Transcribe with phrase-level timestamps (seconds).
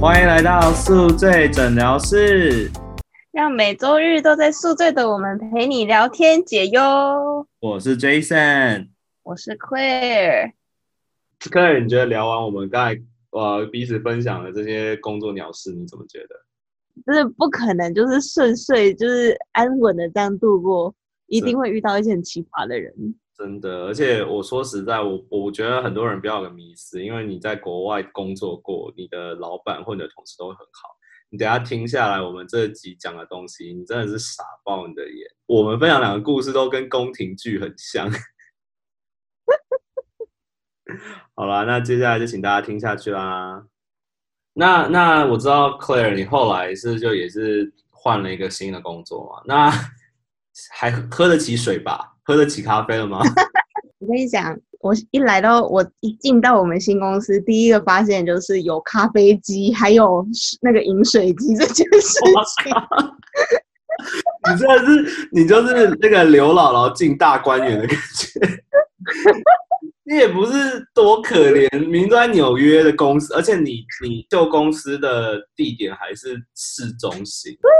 [0.00, 2.70] 欢迎来到宿醉诊疗室，
[3.32, 7.46] 让每周日都在宿醉的我们陪你聊天解忧。
[7.60, 8.88] 我是 Jason，
[9.22, 10.52] 我是 Claire。
[11.38, 12.98] Claire，你觉得聊完我们刚才
[13.32, 16.34] 呃彼此分享的这些工作鸟事，你怎么觉得？
[17.06, 20.94] 就是不可能，就是顺遂，就是安稳的这样度过，
[21.26, 22.94] 一定会遇到一些很奇葩的人。
[23.40, 30.90] 真的，而且我说实在，我我觉得很多人不要有个迷思，因为你在国外工作过，你的老板或者同事都很好。
[31.30, 35.26] 你等下听下来，我们这集讲的东西，你真的是傻爆你的眼。
[35.46, 38.10] 我们分享两个故事都跟宫廷剧很像。
[41.34, 43.64] 好了，那接下来就请大家听下去啦。
[44.52, 49.42] 那那我知道 Claire，你后来是就也是换了一个新的工作嘛？
[49.46, 49.72] 那
[50.76, 52.09] 还喝得起水吧？
[52.30, 53.18] 喝得起咖啡了吗？
[53.98, 60.24] 我跟你讲，我一来到我一进到我们新公司，第一个发现就是有咖啡机，还有
[60.62, 62.20] 那个饮水机这件事
[62.62, 62.72] 情。
[64.48, 68.40] 你真的是，你就是那个刘姥姥进大观园的感觉。
[70.06, 70.52] 你也不是
[70.94, 77.52] 多可怜，明都在纽约的公司，而且你你旧公司的地点还是市中心。
[77.60, 77.76] 对呀，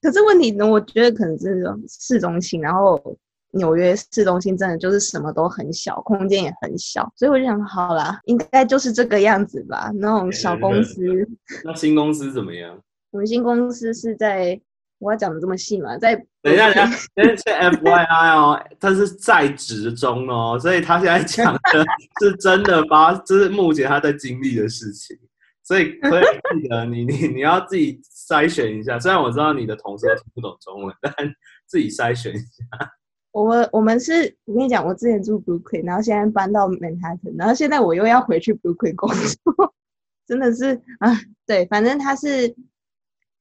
[0.00, 3.18] 可是问题呢，我觉得可能是市中心，然后。
[3.52, 9.90] 纽约市中心真的就是什么都很小，空间也很小，所以我就想，好啦，应该就是这个样子吧。
[9.94, 11.02] 那种小公司，
[11.64, 12.80] 那新公司怎么样？
[13.10, 14.60] 我们新公司是在，
[14.98, 15.98] 我要讲的这么细嘛？
[15.98, 21.60] 在等一下，等一下，先先 F Y I 哦，他是在职中哦，所以他现在讲的
[22.22, 25.18] 是真的发，这是目前他在经历的事情，
[25.64, 28.96] 所以可以记得你你你要自己筛选一下。
[28.98, 31.12] 虽然我知道你的同事都听不懂中文，但
[31.66, 32.92] 自己筛选一下。
[33.32, 39.72] 我们我们是，我跟你讲，我之前住 Brooklyn，然后现在搬到 Manhattan，然后现在我又要回去 Brooklyn 工作，
[40.26, 42.52] 真的是啊，对，反正它是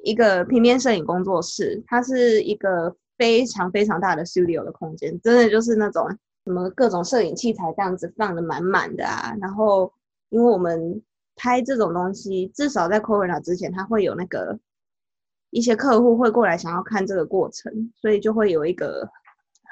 [0.03, 6.07] 一个平面摄影工作室，它是一个非常非常大的 studio 的空间，真的就是那种
[6.45, 9.91] 什么各种摄影器材这样子放的满满的啊，然后
[10.29, 11.01] 因为我们
[11.35, 14.59] 拍这种东西，至少在 Corona 之前，它会有那个
[15.49, 19.09] 一些客户会过来想要看这个过程，所以就会有一个。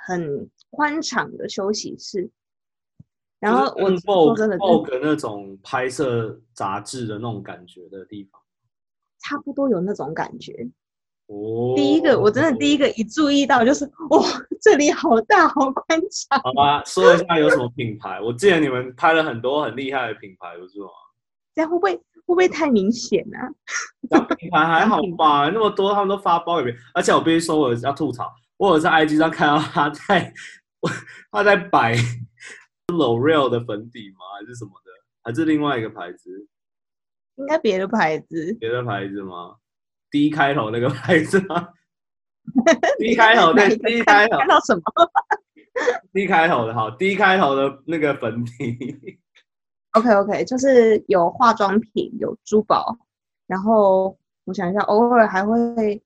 [0.07, 2.29] 很宽敞的休息室，
[3.41, 8.41] 然后我说真的，抱个那种拍摄杂志的那种感觉的地方，
[9.19, 10.69] 差不多有那种感觉。
[11.25, 14.21] 哦，第一个我真的第一个一注意到就是，哇，
[14.61, 16.39] 这里好大，好宽敞。
[16.39, 18.21] 好吧，说一下有什么品牌？
[18.21, 20.87] 我记得你们拍了很多很厉害的品牌，不是吗？
[21.53, 23.51] 这样会不会会不会太明显啊？
[24.39, 28.33] 品牌还好吧，那么多他们都发包给别人，而且我必须说我要吐槽。
[28.57, 30.33] 我有在 IG 上看到他在
[31.31, 31.95] 他在摆
[32.87, 34.17] L'Oreal 的粉底吗？
[34.39, 34.91] 还是什么的？
[35.23, 36.47] 还是另外一个牌子？
[37.35, 38.53] 应该别的牌子。
[38.59, 39.57] 别的牌子吗
[40.09, 41.69] ？D 开头那个牌子吗
[42.97, 44.81] ？D 开头对，D 开头看到什么
[46.13, 49.19] ？D 开头的好，D 开头的那个粉底。
[49.91, 52.97] OK OK，就是有化妆品，有珠宝，
[53.45, 56.01] 然后我想一下，偶尔还会。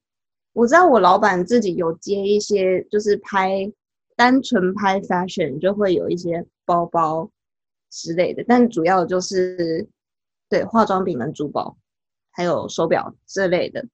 [0.54, 3.72] 我知道我老板自己有接一些，就是拍
[4.16, 7.30] 单纯拍 fashion 就会有一些包包
[7.90, 9.88] 之类的，但主要就是
[10.50, 11.78] 对化妆品跟珠宝，
[12.32, 13.86] 还有手表之类的。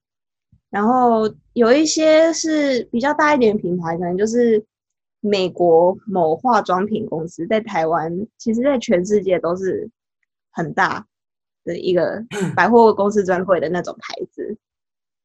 [0.69, 4.65] 然后有一些是比较大一点品牌，可能就是
[5.21, 9.89] 美国某化妆品公司，在台湾，其实在全世界都是
[10.51, 11.05] 很大
[11.63, 12.21] 的一个
[12.55, 14.57] 百货公司专柜的那种牌子。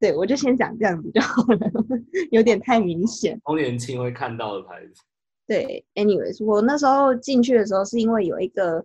[0.02, 1.70] 对，我就先讲这样子就好了，
[2.32, 3.40] 有点太明显。
[3.44, 5.00] 从年轻会看到的牌子。
[5.46, 8.84] 对，anyways，我那时候进去的时候是因为有一个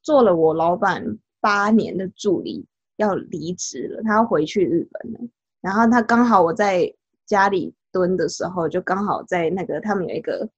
[0.00, 2.64] 做了我老板八年的助理
[2.98, 5.18] 要离职了，他要回去日本了。
[5.60, 6.94] 然后他刚好我在
[7.26, 10.48] 家里蹲的时候，就刚好在那个他们有一个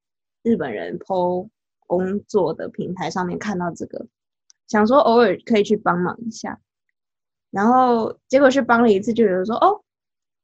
[0.43, 1.49] 日本人 PO
[1.87, 4.07] 工作的平台上面看到这个，
[4.69, 6.61] 想说偶尔可以去帮忙一下。
[7.51, 9.81] 然后结果去帮了一次，就觉得说哦，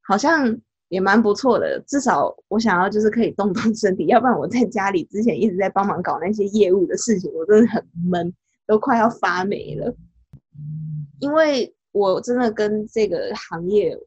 [0.03, 0.59] 好像
[0.89, 1.81] 也蛮不错的。
[1.87, 8.35] 至少我想要就是可以动动身体，要不然我在家里之前一直在帮忙搞那些业务的事情，我真的很闷，
[8.67, 9.95] 都快要发霉了。
[11.21, 13.99] 因为我真的跟这个行业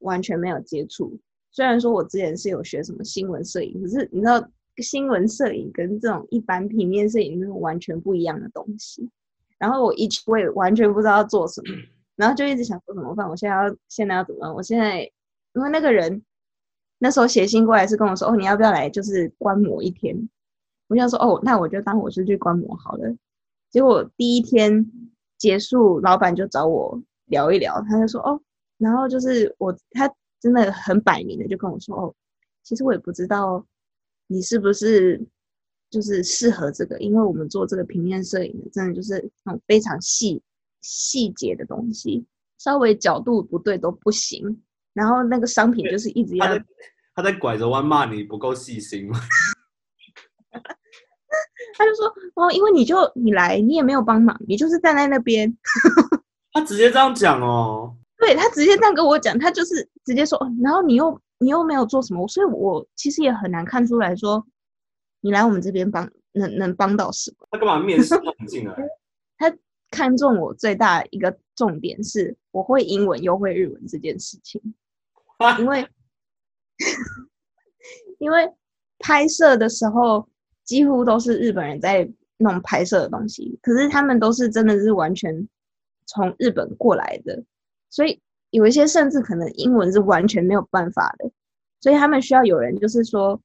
[0.00, 1.18] 完全没有接触。
[1.50, 4.46] 虽然说我之前是有学什么新闻摄影，可是你知道
[4.78, 9.08] 新闻摄影跟这种一般平面摄影是完全不一样的东西。
[9.58, 11.68] 然后我一去，我也完全不知道要做什么。
[12.18, 13.28] 然后就一直想说怎么办？
[13.28, 14.52] 我现在要现在要怎么？
[14.52, 15.02] 我现在
[15.54, 16.20] 因为那个人
[16.98, 18.90] 那时候写信过来是跟我说：“哦，你要不要来？
[18.90, 20.28] 就是观摩一天。”
[20.88, 23.16] 我想说：“哦，那我就当我是去观摩好了。”
[23.70, 24.84] 结果第一天
[25.36, 28.40] 结束，老板就找我聊一聊，他就说哦，
[28.78, 32.14] 然后就是我他真的很摆明的就跟我说哦，
[32.64, 33.64] 其实我也不知道
[34.26, 35.24] 你是不是
[35.90, 40.42] 就是适合这个，因为我们做这个平面摄影的，真的就是那种非常细
[40.80, 42.24] 细节的东西，
[42.58, 44.62] 稍微角度不对都不行。
[44.94, 46.46] 然后那个商品就是一直要
[47.14, 49.20] 他在拐着弯骂你不够细心吗？
[51.76, 55.56] 他就说哦，因为你就你来，你也没有帮忙，你就是站在那边。
[56.52, 57.94] 他直接这样讲哦。
[58.18, 64.44] 对他直接这样跟我讲，他就是直接说，哦然后你又你又没有做什么，所以我其实也很难看出来说，
[65.20, 67.46] 你来我们这边帮能能帮到什么。
[67.52, 68.74] 他干嘛面试让你进来？
[69.90, 74.60] 他看中我最大一个重点是我会英文又会日文这件事情，
[75.58, 75.86] 因为
[78.18, 78.52] 因为
[78.98, 80.28] 拍摄的时候
[80.64, 85.48] 几乎都是日本人在弄拍摄的东西，可是他们都是真的是完全
[86.06, 87.42] 从日本过来的，
[87.90, 88.20] 所以
[88.50, 91.30] 有一些甚至可能英文是完全没有办法的，
[91.80, 93.40] 所以他们需要有人就是说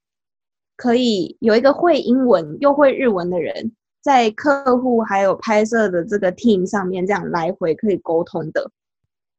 [0.75, 3.75] 可以有一个会英文又会日文的人。
[4.03, 8.69] 在客户还有拍摄的这个 team 上面，这样来回可以沟通的，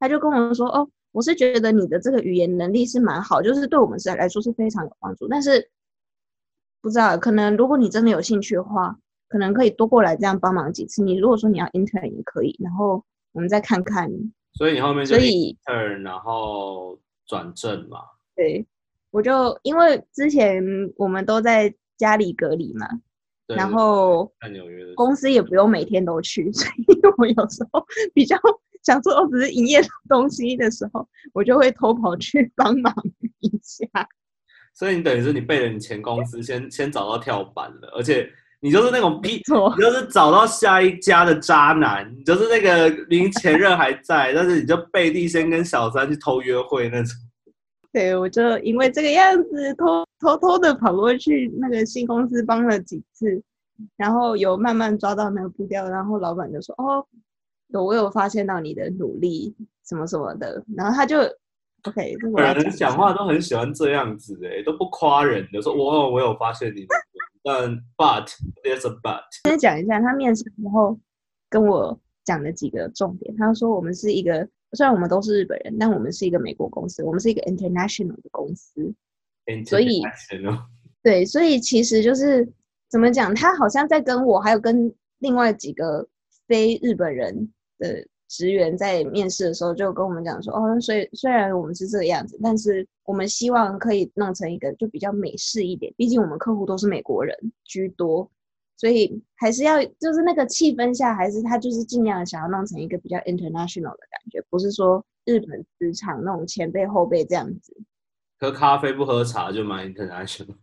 [0.00, 5.28] 他就跟我说：“哦，我是觉得你的这个语言能力是蛮好，就是对我们是来说是非常有帮助。
[5.28, 5.70] 但是
[6.80, 11.02] 不知道，可能如果你真的有兴趣的话，可能可以多过来这样帮忙几次。
[11.02, 14.10] 你如果说你要 intern 也可以，然后我们再看看。
[14.54, 17.98] 所以你后面就所以 intern，然后转正嘛。
[18.34, 18.66] 对，
[19.10, 20.64] 我就因为之前
[20.96, 23.00] 我们都在家里隔离嘛，对
[23.46, 24.32] 然后
[24.94, 26.86] 公司也不用每天都去， 所以
[27.18, 28.36] 我有时候比较
[28.82, 32.94] 想说哦，只是营业东西的时候，我就会偷跑去帮忙
[33.40, 33.86] 一下。
[34.72, 38.28] 所以你等于是你背了你前公司先先找到跳板了，而且
[38.60, 47.14] 你就是那种逼，错你就是找到下一家的渣男，你就是那个明明前任还在， 但是你就背地先跟小三去偷约会那种。
[47.94, 53.40] 对，我就因为这个样子偷偷偷的跑过去那个新公司帮了几次，
[53.96, 57.06] 然后有慢慢抓到那个步调，然后老板就说：“哦，
[57.68, 59.54] 有我有发现到你的努力
[59.86, 61.18] 什么什么的。”然后他就
[61.84, 66.84] OK，这我本人讲讲话都很喜欢这样子哎、都不夸人的，说我有我有发现你，
[67.44, 68.26] 但 but
[68.64, 69.22] there's a but。
[69.48, 70.98] 先讲一下他面试的时候
[71.48, 73.32] 跟我讲的几个重点。
[73.36, 78.94] 他说我们是一个虽然我们都是日本人，但我们是一个美国公司，我们是一个 international 的公司。
[79.66, 80.02] 所以
[81.02, 82.50] 对，所以其实就是
[82.88, 86.08] 怎么讲，他好像在跟我还有跟另外几个
[86.46, 98.30] 非日本人的职员在面试的时候，就跟我们讲说，哦，所以虽然我们是这个样子，但是我们希望可以弄成一个就比较美式一点，毕竟我们客户都是美国人居多，
[98.76, 107.76] 所以还是要就是那个气氛下，还是他就是尽量想要弄成一个比较 international 的感觉，不是说日本职场那种前辈后辈这样子。
[108.40, 110.54] 喝咖啡不喝茶就蛮 international。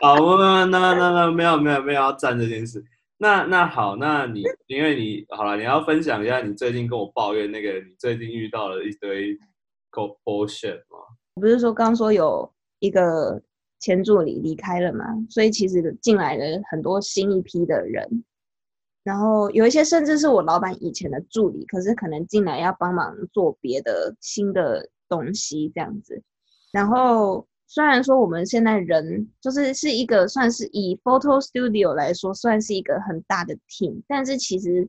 [0.00, 2.82] 好，我们那那那没有没有没有要站这件事。
[3.18, 9.36] 那那好，那你因为你好了，你要分享一下你最近跟我抱怨那个你最近遇到了一堆
[10.24, 10.98] bullshit 吗？
[11.34, 13.42] 不是说刚说有一个
[13.82, 18.24] 前助理离开了嘛，所以其实进来了很多新一批的人，
[19.02, 26.22] 然后有一些甚至是我老板以前的助理，可是可能进来要帮忙做别的新的东西这样子。
[26.70, 34.88] 然后虽然说我们现在人就是是一个算是以 photo studio 来说算是一个很大的 team，但是其实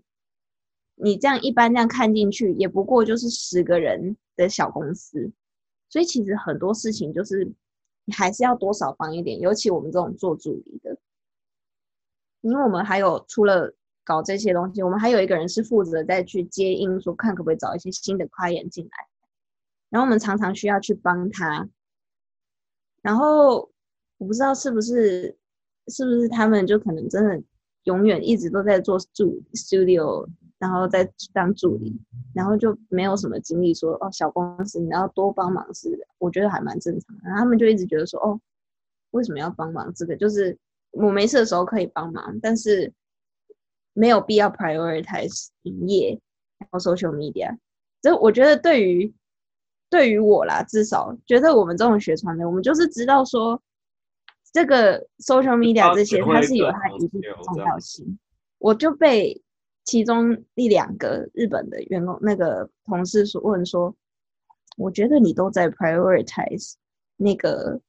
[0.95, 5.31] 你这样一般这样看进去，也不过就是十个人的小公司。
[5.89, 7.51] 所以其实很多事情就是
[8.05, 10.97] 你还是要多少帮一点，尤其我们这种做助理的，
[12.41, 19.07] 因为我们还有除了搞这些东西，我们还有一个人是负责再去接应，说看可不可以找一些新的跨演进来，
[19.89, 21.69] 然后我们常常需要去帮他，
[23.01, 23.71] 然后
[24.17, 25.37] 我不知道是不是
[25.87, 27.41] 是不是他们就可能真的
[27.83, 30.27] 永远一直都在做助 studio，
[30.63, 31.93] 然后再当助理，
[32.33, 35.89] 然后就没有什么精力说哦，小公司你要多帮忙是，
[36.19, 37.23] 我觉得还蛮正常的。
[37.25, 38.39] 然后他们就一直觉得说哦，
[39.11, 39.93] 为什么要帮忙？
[39.93, 40.57] 这个就是
[40.91, 42.93] 我没事的时候可以帮忙，但是
[43.91, 46.17] 没有必要 prioritize 营业
[46.59, 47.57] 然后 social media。
[48.01, 49.13] 这我觉得对于
[49.89, 53.61] 对于我啦，至少觉得我们这种学传媒，我们就是知道说
[54.53, 58.17] 这个 social media 这些它是有它一定的重要性。
[58.59, 59.42] 我就被
[59.83, 63.93] 其中一两个日本的员工那个同事说问说，
[64.77, 66.73] 我觉得你都在 prioritize
[67.17, 67.79] 那个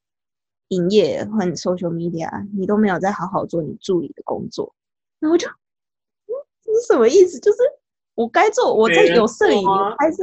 [0.68, 4.74] 营业和 social media，你都没有在好好做你助理的工作。
[5.20, 6.34] 然后我就，嗯，
[6.64, 7.38] 你什么意思？
[7.38, 7.58] 就是
[8.14, 9.64] 我该做，我在有摄影
[9.98, 10.22] 拍摄，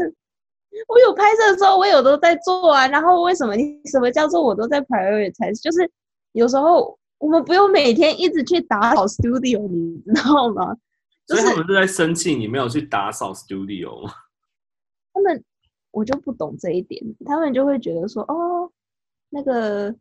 [0.87, 2.87] 我有拍摄的时候，我有都在做啊。
[2.87, 5.61] 然后为什么你什么叫做我都在 prioritize？
[5.61, 5.89] 就是
[6.33, 10.75] 有时候我们不用每天一直去打扫 studio，你知道吗？
[11.31, 14.11] 就是所以他们是在生气你没有去打扫 studio 吗？
[15.13, 15.43] 他们
[15.91, 18.71] 我就不懂这一点，他们就会觉得说，哦，
[19.29, 19.95] 那个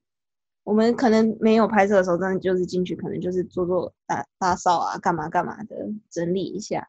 [0.64, 5.76] 我们可能没有拍摄的时候，真的就是进去，可能就是做做打打扫啊，干嘛干嘛的，
[6.10, 6.88] 整理一下。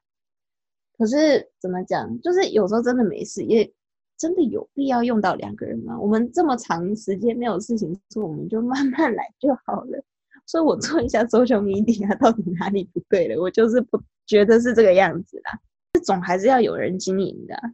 [0.98, 3.72] 可是怎么讲，就是有时候真的没事，也
[4.18, 6.00] 真的有必要用到两个人吗？
[6.00, 10.04] 我们这么长时间没有事情做，我们就慢慢来就好了。
[10.46, 15.60] 所以我做一下 social media 到底哪里不对了，我就是不觉得是这个样子啦。
[15.94, 17.74] 这总还是要有人经营的啊、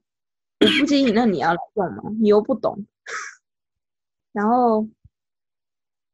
[0.60, 2.04] 我不经营，那你要来用吗？
[2.20, 2.86] 你又不懂。
[4.32, 4.88] 然后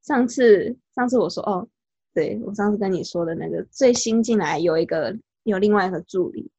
[0.01, 1.67] 上次上次我说哦，
[2.13, 6.49] 对我上次跟你说的那个最新进来有一个有另外一个助理，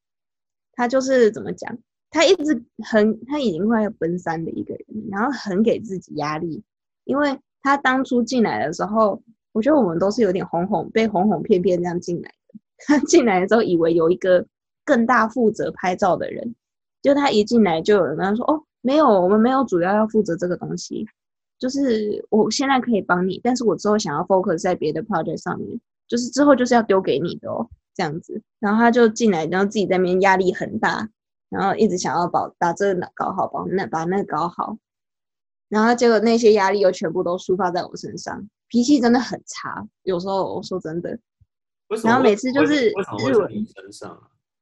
[0.73, 1.77] 他就是怎么讲，
[2.11, 6.63] 他一直很他已经快要奔三的一个人，然后很给自己压力，
[7.05, 12.31] 因为他当初进来的时候，我觉得我们都是有点哄哄被哄哄骗骗这样进来。
[12.79, 14.47] 他 进来的时候以为有一个
[14.85, 16.55] 更大负责拍照的人，
[17.03, 21.07] 就他一进来就有人跟他说：“哦，没有，我们没有主要要负责这个东西，
[21.59, 31.09] 就是我现在可以帮你，但是我之后想要 focus 在别的 project 上面，就是之后就是要丢给你的哦，这样子。”然后他就进来，然后自己在那边压力很大，
[31.49, 34.77] 然后一直想要把把这个搞好，把那把那搞好，
[35.69, 39.87] 然后结果那些压力又全部都抒发在我身上，脾气真的很差。
[40.03, 41.19] 有时候我说真的，
[42.03, 42.91] 然后每次就是？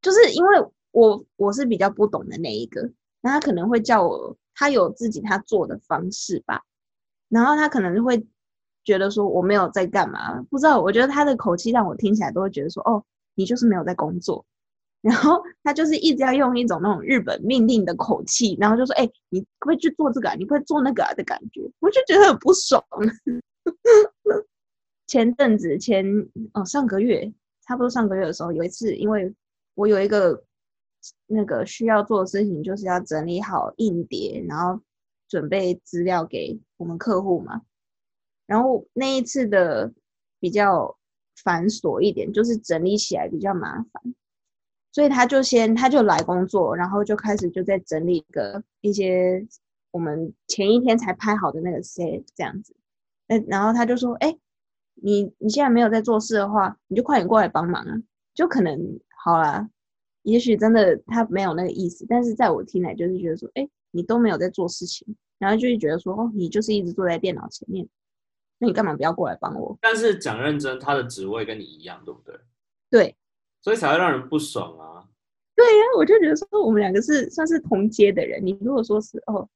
[0.01, 6.62] 就是因为我我是比较不懂的那一个，那他可能会叫我，他有自己他做的方式吧，
[7.29, 8.27] 然后他可能会
[8.85, 14.45] 觉得说我没有在干嘛，不知道，我觉得他的口气让我听起来都会觉得说，哦，你就是没有在工作，
[15.01, 20.35] 然后他就是一直要用一种那种日本命令的口气，然后就说，哎、你可不可以去做这个啊？
[20.35, 22.85] 你可不可以做那个啊的感觉，我就觉得很不爽。
[25.12, 26.07] 前阵子前
[26.54, 27.31] 哦上个月
[27.66, 29.31] 差不多上个月的时候，有一次，因为
[29.75, 30.42] 我有一个
[31.26, 34.81] 那个需要做的事情，就是要整理好硬碟，然后
[35.28, 37.61] 准备资料给我们客户嘛。
[38.47, 39.92] 然后那一次的
[40.40, 40.97] 比较
[41.45, 44.14] 繁琐一点，就是整理起来比较麻烦，
[44.92, 49.47] 所以他就先他就来工作，然后就开始就在整理一个一些
[49.90, 52.75] 我们前一天才拍好的那个 set 这样子。
[53.26, 54.35] 呃，然后他就说：“哎、
[55.03, 57.95] 你你现在没有在做事的话，你就快点过来帮忙啊！
[58.35, 58.79] 就可能
[59.25, 59.69] 好啦，
[60.23, 65.07] 也许真的他没有那个意思，但是在我听来就是觉得说，哎，你都没有在做事情，
[65.39, 67.87] 然后就会觉得说，哦，你就是一直坐在电脑前面，
[68.59, 69.77] 那你干嘛不要过来帮我？
[69.81, 72.35] 但是讲认真，他的职位跟你一样，对不对？
[72.91, 73.17] 对
[73.61, 75.09] 所以才会让人不爽啊。
[75.55, 79.49] 对呀、我就觉得说我们两个是算是同阶的人，你如果说是哦，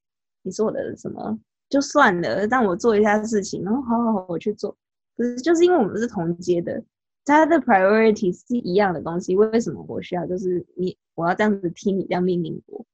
[0.43, 1.39] 你是我的什么
[1.69, 4.77] 就算了，让我做一下事情，然后好好好我去做，
[5.17, 6.83] 可是就是因为我们是同阶的。
[7.25, 12.87] 他的 priority 是一样的东西，为什么我需要就是你，我要这样子听你这样命令我？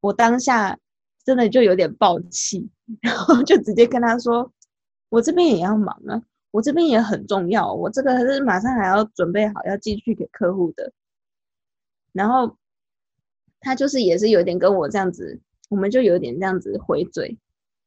[0.00, 0.78] 我当下
[1.24, 2.70] 真的就有点爆气，
[3.02, 4.52] 然后就直接跟他说
[5.10, 10.92] ：“我这边也要忙啊，我这边也很重要，我这个是马上还要准备好要寄去给客户的。”
[12.14, 12.56] 然后
[13.58, 15.40] 他就是也是有点跟我这样子，
[15.70, 17.36] 我们就有点这样子回嘴，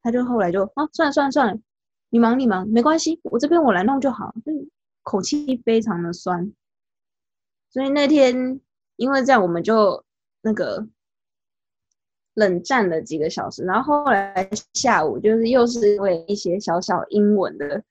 [0.02, 1.60] 他就后来就啊，算了算了算了，
[2.14, 4.52] 你忙你忙，没关系，我这边我来弄就好，就
[5.02, 6.54] 口气非常的酸。
[7.72, 8.62] 所以那天
[8.98, 10.06] 因为这样，我们就
[10.44, 10.88] 那个
[12.36, 17.84] 冷战了几个小时，然后后来下午就是又是因为一些小小英文的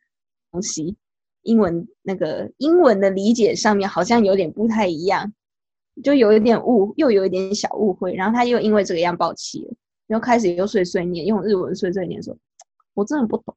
[0.52, 0.96] 东西，
[1.42, 5.32] 英文那个英文的理解上面好像有点不太一样，
[6.04, 9.74] 就有一点误，又有一点小误会，然后他又因为这个样爆气了，
[10.06, 12.36] 然后开始又碎碎念，用日文碎碎念说
[12.94, 13.56] ：“我真的不懂，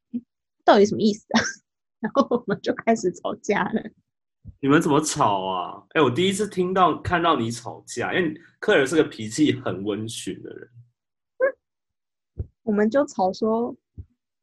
[0.66, 1.40] 到底什么意思啊？”
[2.02, 3.82] 然后我们就开始吵架了。
[4.60, 5.84] 你们怎么吵啊？
[5.92, 10.70] 哎，我第一次听到看到你吵架，因为克尔是个脾气很温驯的人。
[12.64, 13.76] 我们就吵说，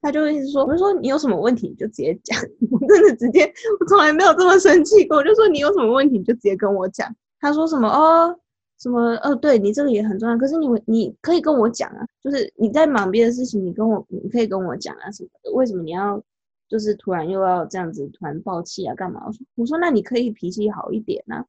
[0.00, 7.14] 他就一直说，我就说你有什么问题你就直接讲， 我真的直接，我从来没有这么生气过，我就说你有什么问题你就直接跟我讲。
[7.38, 8.38] 他说什么哦，
[8.82, 16.20] 什么呃，对你这个也很重要，可是你你可以跟我讲啊，就是你在忙别的事情，你跟我你可以跟我讲啊什么的，为什么你要
[16.68, 19.22] 就是突然又要这样子突然爆气啊干嘛？
[19.24, 21.46] 我说我说那你可以脾气好一点啊，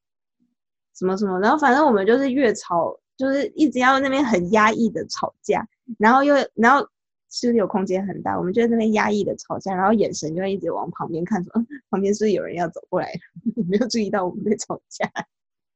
[0.93, 5.67] 什么什么，然后反正我们就是越吵，就是一直要那边很压抑的吵架。
[5.97, 6.87] 然后又然后
[7.31, 11.51] studio 空间很大，我们就在那边压抑的吵架，然后眼神就会一直往旁边看，说，
[11.89, 13.11] 旁边是是有人要走过来？
[13.67, 15.09] 没有注意到我们在吵架。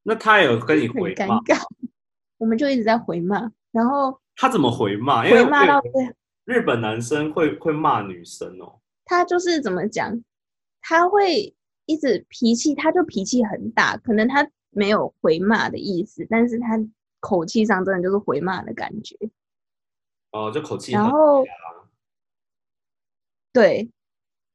[0.08, 1.36] 那他有跟你很回骂？
[1.40, 1.62] 尴尬。
[2.38, 5.28] 我们就一直在回骂，然后他怎么回骂？
[5.28, 5.84] 因为回骂到
[6.46, 8.80] 日本男生会会骂女生哦。
[9.04, 10.24] 他就是怎么讲，
[10.82, 11.54] 他会
[11.86, 16.80] 一直脾气，他就脾气很大，可能他没有回骂的意思，但是他
[17.20, 19.18] 口气上真的就是回骂的感觉。
[20.32, 21.44] 哦，就口气很然后
[23.52, 23.90] 对，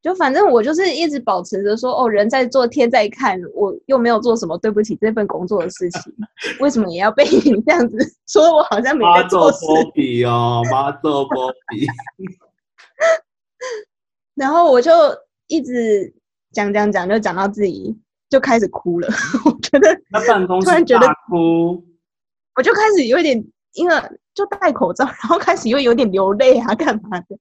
[0.02, 6.12] 就反正我就是一直保持着说，哦，人在做天在看，我又没有做什么对不起这份工作的事情，
[6.58, 9.64] 为什么也要被你这样子 说我好像没在做事？
[9.64, 11.86] 波比哦，妈做波比。
[14.34, 14.90] 然后我就
[15.46, 16.12] 一直
[16.52, 17.96] 讲讲讲，就讲到自己
[18.28, 19.06] 就开始哭了。
[19.44, 21.84] 我觉得那办公室突然觉得哭，
[22.56, 23.44] 我就开始有一点，
[23.74, 23.94] 因为
[24.34, 27.38] 就戴口罩，然后开始又有点流泪啊，干嘛的？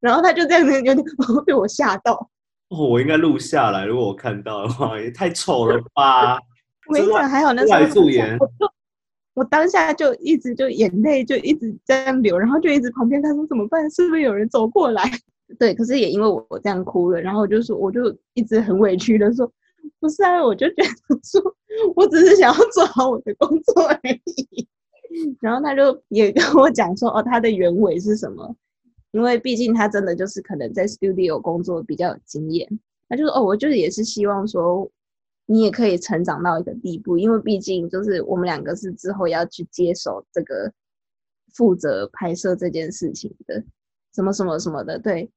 [0.00, 0.96] 然后他就这样子有点
[1.46, 2.30] 被我吓到。
[2.68, 6.38] 哦，我应该录下来，如果我看到的话，也太丑了吧！
[6.94, 8.72] 真的我跟你讲，还好那时候我就
[9.34, 13.88] 我当下就一直就眼泪就一直这样流，然后就一直旁边他说怎么办？
[13.90, 15.02] 是不是有人走过来？
[15.58, 19.50] 对，可是也因为我我这样哭了，然后我就说我就一直很委屈的说，
[20.00, 20.84] 不是啊，我就觉得
[21.22, 21.56] 说
[21.96, 24.66] 我只是想要做好我的工作而已。
[25.40, 28.54] 然后他就也跟我讲说，哦，他的原委是什么？
[29.12, 32.68] 因为毕竟他真的就是可能在 studio 工作比较有经验，
[33.08, 34.90] 他就说，哦，我就是也是希望说
[35.46, 40.72] 你也可以成长到一个地步，因为毕竟就是我们两个是之后要去接手这个
[41.52, 43.62] 负责拍摄这件事情的，
[44.14, 45.30] 什么什么什么的，对。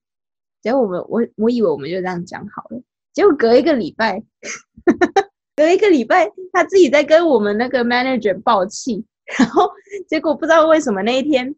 [0.61, 2.81] 结果我们我我以为我们就这样讲好了，
[3.13, 4.23] 结果隔一个礼拜，
[5.55, 9.05] 隔一个礼拜他自己在跟我们那个 manager 爆气，
[9.39, 9.69] 然后
[10.07, 11.55] 结果不知道为什么那一天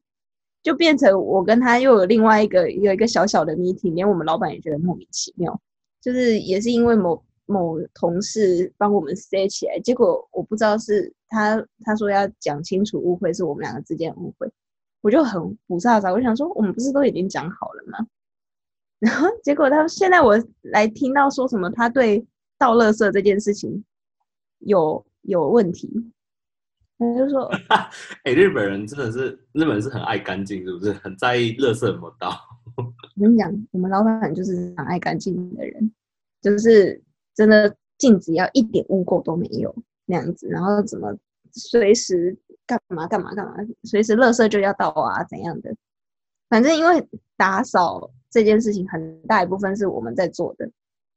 [0.63, 5.59] 就变成我跟他又有另外一个有一个小小的 meeting，连我们老板也觉得莫名其妙，
[6.01, 14.49] 就是也是因为某某同事帮我们塞起来，结果我不知道是他他说要讲清楚误会是我们两个之间的误会，
[15.01, 18.05] 我就很不飒飒，我想说我们不是都已经讲好了吗？
[18.99, 22.25] 然后结果他现在我来听到说什么他对
[22.57, 23.83] 倒垃圾这件事情
[24.59, 25.87] 有有问题，
[26.97, 27.43] 他就说
[28.23, 30.91] 哎、日本人真的是，日本人是很爱干净，是不是？
[30.93, 32.35] 很在意垃圾有没有倒。
[32.75, 35.91] 我跟你讲，我们老板就是很爱干净的人，
[36.41, 37.01] 就是
[37.35, 39.73] 真的镜子要一点污垢都没有
[40.05, 41.15] 那样子，然后怎么
[41.51, 45.75] 随时干嘛干嘛干嘛，随时垃圾就要倒啊怎样的，
[46.49, 50.69] 反正因为打扫这件事情很大一部分是我们在做的，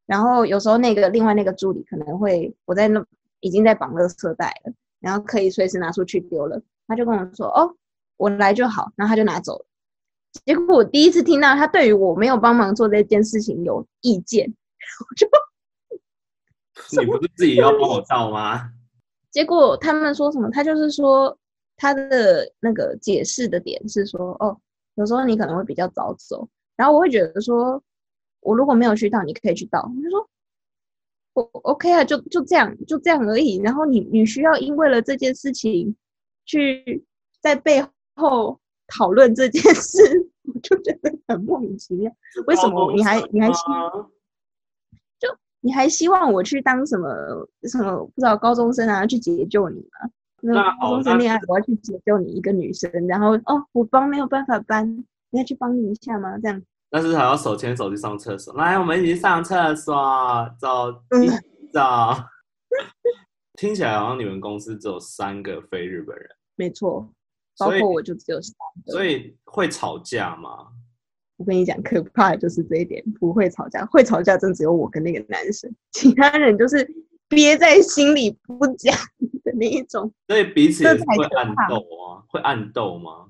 [0.07, 3.05] 然后有时候那个另外那个助理可能会我在那
[3.41, 7.75] 已经在绑垃圾袋了，然后可以随时拿出去丢了，他就跟我说哦
[8.17, 9.67] 我来就好，然后他就拿走了。
[10.45, 14.47] 结果我第一次听到他对于我没有帮忙做这件事情有意见，
[15.01, 15.27] 我就
[17.01, 18.71] 你不是自己要帮我倒吗？
[19.31, 20.49] 结果他们说什么？
[20.51, 21.37] 他就是说
[21.77, 24.57] 他的那个解释的点是说，哦，
[24.95, 27.83] 有时候你可能会比较早走，然后我会觉得说，
[28.41, 29.81] 我如果没有去到，你可以去到。
[29.83, 30.29] 我就说，
[31.35, 33.59] 我 OK 啊，就就这样，就这样而已。
[33.59, 35.95] 然后你你需要因为了这件事情
[36.45, 37.05] 去
[37.41, 37.85] 在背
[38.17, 40.01] 后讨论这件事，
[40.43, 42.11] 我就觉得很莫名其妙。
[42.47, 43.61] 为什么你还你还希
[45.19, 45.29] 就
[45.61, 47.09] 你还希望我去当什么
[47.63, 50.11] 什么不知道高中生啊，去解救你吗？
[50.43, 54.89] 那那高中生恋爱，我要去解救你一个女生，然后哦，我帮没有办法帮，
[55.31, 56.39] 你要去帮你一下吗？
[56.39, 58.53] 这样但是还要手牵手去上厕所。
[58.55, 59.95] 来，我们一起上厕所，
[60.59, 61.37] 走，嗯一起
[61.73, 61.81] 走。
[63.55, 67.09] 听起来好像你们公司只有三个非日本人，没错，
[67.59, 68.93] 包括我就只有三个。
[68.93, 70.69] 所以会吵架吗？
[71.37, 76.87] 我跟你讲，可怕的就是这一点，不会吵架，会吵架真只有我跟那个男生，其他人就是
[77.29, 78.95] 憋在心里不讲
[79.45, 80.13] 的那一种。
[80.27, 83.30] 所以彼此会暗斗啊，会暗斗吗？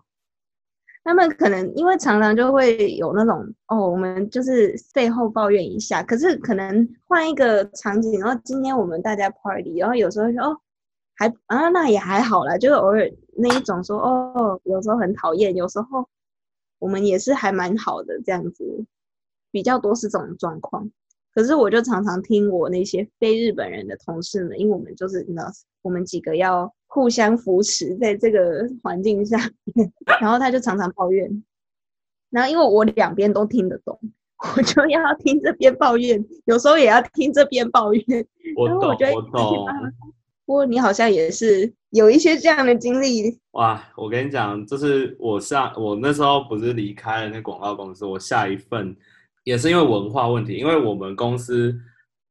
[1.03, 10.57] 他们可能因为常常就会有那种哦，我们就是背后抱怨一下，可是可能换一个场景，然后今天我们大家 party，然后有时候说哦，
[11.17, 16.07] 还啊那也还好啦，就是偶尔那一种说哦，有时候很讨厌，有时候
[16.79, 18.65] 我们也是还蛮好的这样子，
[19.51, 20.91] 比较多是这种状况。
[21.33, 29.39] 可是我就常常听我那些非日本人的同事们，因为我们就是你知道，我们几个要互相扶持在这个环境下
[29.75, 31.43] 面， 然后他就常常抱怨，
[32.31, 33.97] 然后因为我两边都听得懂，
[34.57, 38.05] 我就要听这边抱怨，有时候也要听这边抱怨，
[38.57, 39.67] 我懂然后我觉得，我懂。
[40.45, 48.97] 不过你好像也是有一些这样的经历，哇，我跟你讲，就是我上我那时候不是离开了那广告公司，我下一份
[49.45, 51.73] 也是因为文化问题，因为我们公司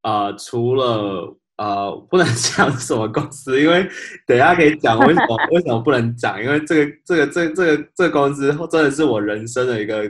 [0.01, 3.85] 呃除了呃，不能讲什么公司，因为
[4.25, 10.09] 等一下可以讲为什么为什么不能讲，因为这个 这个这这个这公司真的是我人生的一个，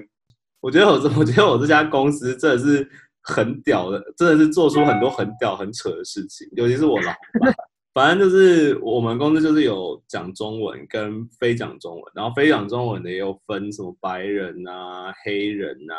[0.61, 2.87] 我觉得我我觉得我这家公司真的是
[3.23, 7.51] 很屌的，真的是做出很多很屌很扯的事情，尤其是我老板。
[7.91, 15.95] 反正就是我们公司就是有讲中文跟非讲中文，然后非讲中文的也有分什么白人啊、黑人啊、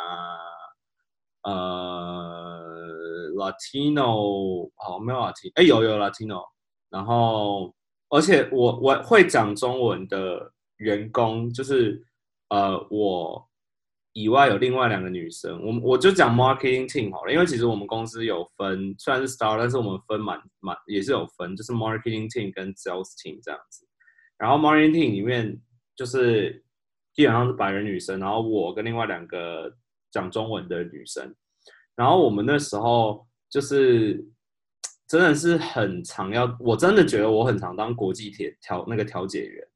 [1.43, 6.43] 呃 Latino，好没有 Latino，哎有有 Latino，
[6.89, 7.73] 然后
[8.09, 12.03] 而且我我会讲中文的员工就是
[12.49, 13.47] 呃我。
[14.13, 23.87] 以外有另外两个女生，我我就讲 marketing team 好了，因为其实我们公司有分，虽然是 star，但是我们分满满也是有分，就是 marketing team 跟 sales team 这样子。
[24.37, 25.57] 然后 marketing team 里面
[25.95, 26.61] 就是
[27.13, 29.73] 基本上是白人女生，然后我跟另外两个
[30.11, 31.33] 讲中文的女生。
[31.95, 34.23] 然后我们那时候就是
[35.07, 39.67] 真的是很常要，我真的觉得我很常当国际铁调那个调解员。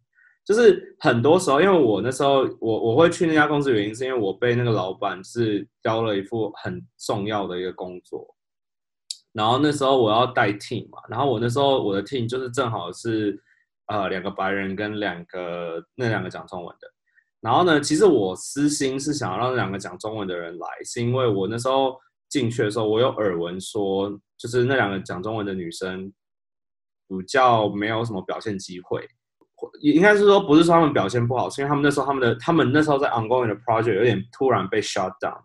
[0.45, 8.35] 就是很多时候，因为我那时候我我会去那家公司，原因是因为我被那个老板是交了一副很重要的一个工作，
[9.33, 13.41] 然后那时候我要带 team 嘛，然后我那时候我的 team 就是正好是
[13.87, 16.87] 呃两个白人跟两个那两个讲中文的，
[17.45, 21.95] 然后呢，其实我私心是想要让那两个讲中文的人来，是因为我那时候
[22.27, 26.11] 进去的时候，我有耳闻说，就是那两个讲中文的女生
[27.07, 29.07] 比较没有什么表现机会。
[29.81, 35.39] 应该是说，不是说他们表现不好，是因为他们那时候他们的他们那时候在 ongoing 的 project 有点突然被 shut down，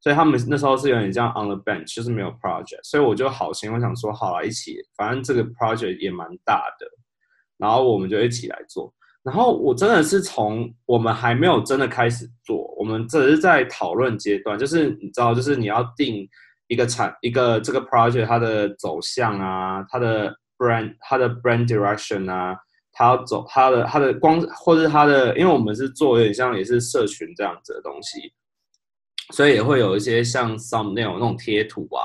[0.00, 2.80] 所以他们那时候是有点像 on the bench，就是没有 project。
[2.82, 6.86] 所以我就好心，我想说，好了，一起，反正这个 project 也蛮大的，
[7.56, 8.92] 然后我们就一起来做。
[9.26, 16.26] 然后我真的是从我们还没有真的开始做，我们只是在讨论阶段，就是你知道，就是你要定
[16.68, 22.56] 一个产一个这个 project 它的走向啊，它的 brand 它的 brand direction 啊。
[22.98, 28.32] 他要走他的他的光，或是他的，因为我们是做有点像也是社群这样子的东西，
[29.34, 32.00] 所以也会有一些像 some 那种那种贴图啊、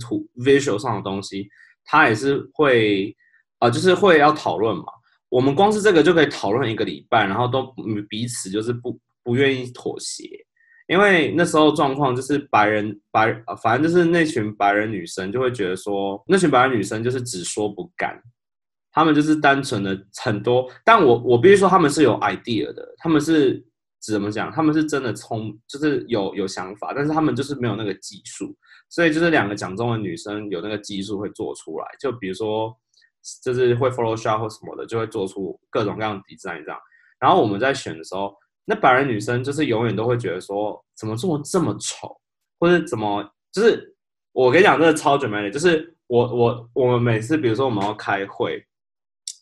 [0.00, 1.48] 图 visual 上的东西，
[1.84, 3.12] 他也是会
[3.58, 4.84] 啊，就是会要讨论嘛。
[5.32, 7.74] 我们光是这个就可以讨论一个礼拜，然后都
[8.06, 10.28] 彼此就是不不愿意妥协，
[10.86, 18.20] 因为那时候状况就是白人白，反正就是那群白人女生就会觉得说，那群白人女生就是只说不干。
[18.94, 23.64] 他们就是单纯的很多，但我我必须说他们是有 idea 的，他们是
[24.02, 24.52] 怎么讲？
[24.52, 28.54] 他们是真的聪，就是有有想法，但是他们就是没有那个技术，
[28.90, 32.76] 所以就是两个讲中文女生有那个技术会做出来，就比如说
[33.42, 36.78] 就是会 Photoshop 或什么的，就会做出各种各样的 design 这样。
[37.18, 42.16] 然后我们在选的时候，那白人女生就是永远都会觉得说，怎么做这么丑，
[42.58, 43.94] 或者怎么就是
[44.32, 48.64] 我跟你讲，真的超级美丽就是我我我们每次比如说我们要开会。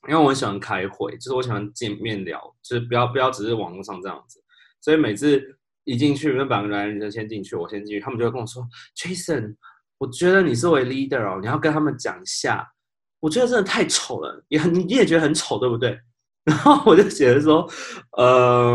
[0.08, 4.42] 因为我很喜欢开会，就是我喜欢见面聊，就是不要不要只是网络上这样子。
[4.80, 5.38] 所以每次
[5.84, 8.66] 一进去，那两个男人先进去，我先进去，他们就会跟我说
[8.96, 9.56] ：“Jason，
[9.98, 12.66] 我觉得你作为 leader 哦，你要跟他们讲一下。
[13.20, 15.98] 我觉得真的太丑了，也很你也觉得很丑，对不对？”
[16.42, 17.68] 然后我就写的说，
[18.16, 18.74] 呃，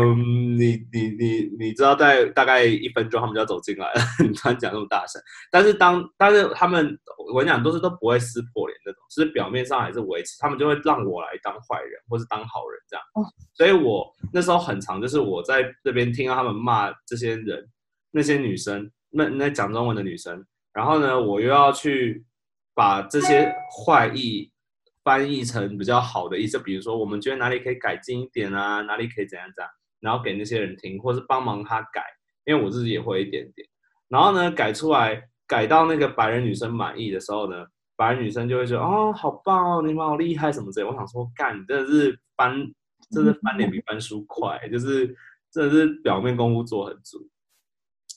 [0.56, 4.00] 你你你你知道，在大概一分钟，他们就要走进来了。
[4.24, 6.96] 你突然讲那么大声，但是当但是他们，
[7.28, 13.04] 我跟你讲，都是都不会撕破脸那种，就是表面上还是维持，他们就会让我来当坏人，或是当好人这样。
[13.54, 17.68] 所以我那时候很长，就是我在这边听到他们骂这些人，
[18.12, 22.24] 那些女生，那那讲中文的女生，然后呢，我又要去
[22.76, 23.52] 把这些
[23.84, 24.52] 坏意。
[25.06, 32.02] 翻译成比较好的意思，比如说我们觉得哪里可以改进一点啊，哪里可以怎样怎样，然后给那些人听，或是帮忙他改，
[32.44, 33.68] 因为我自己也会一点点。
[34.08, 42.52] 然后呢，改出来，改到那个白人女生满意的时候呢，白人女生就会说：“哦，好棒哦，你们好厉害什么之类。”我想说，干，真的是翻，
[43.12, 45.06] 真的翻脸比翻书快，就是
[45.52, 47.30] 真的是表面功夫做很足。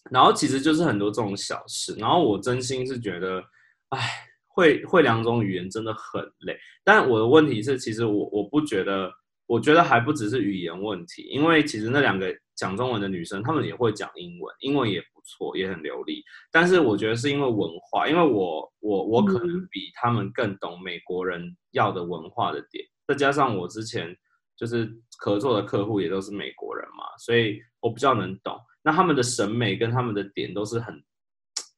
[0.09, 3.43] 然后其实就是很多这种小事，然后我真心是觉得，
[3.89, 4.25] 哎。
[4.59, 9.09] 会会两种语言真的很累，但我的问题是，其实我我不觉得，
[9.47, 16.21] 我觉得还不只是语言问题，因为其实那两个讲中文的女生，她们也会讲英文，英文也不错，也很流利。
[16.51, 24.13] 但是我觉得是因为文化，因为我我我可能比他们更懂美国人要的文化的点，再加上我之前
[24.57, 28.59] 就是合作的客户也都是美国人嘛，所以我比较能懂。
[28.83, 31.01] 那他们的审美跟他们的点都是很。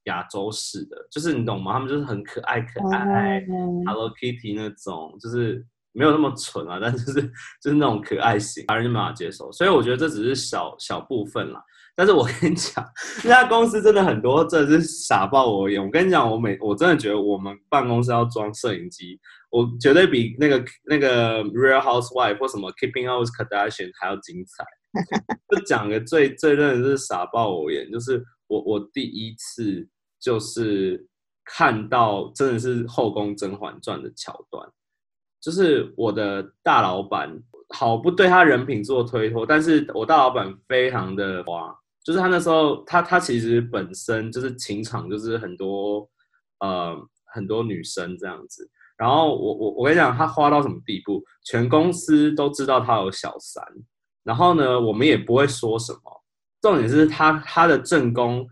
[0.05, 1.73] 亚洲式的，就是你懂吗？
[1.73, 3.43] 他们就是很可爱可爱
[3.85, 7.21] ，Hello Kitty 那种，就是没有那么蠢啊，但就是
[7.61, 9.51] 就是那种可爱型，华人就没法接受。
[9.51, 11.63] 所以我觉得这只是小小部分啦。
[11.93, 12.83] 但是我跟你讲，
[13.23, 15.83] 那家公司真的很多，真的是傻爆我眼。
[15.83, 19.19] 我跟你讲，我每我真的觉得我们办公室要装摄影机，
[19.51, 24.65] 我绝对比那个那个 Real Housewife 或什么 Keeping Up with Kardashian 还要精彩。
[25.49, 29.87] 就讲个最最真的是傻爆我眼，就是我我第一次
[30.19, 31.07] 就是
[31.45, 34.69] 看到真的是《后宫甄嬛传》的桥段。
[35.39, 46.07] 就是我的大老板，好不对他人品做推脱，但是我大老板非常的花，就是他那时候，他他其实本身就是情场，就是很多
[46.59, 46.95] 呃
[47.33, 53.65] 很多女生这样子，然后我我我跟你讲，他花到什么地步，全公司都知道他有小三，
[54.23, 56.20] 然后呢，我们也不会说什么，
[56.61, 58.47] 重点是他他的正宫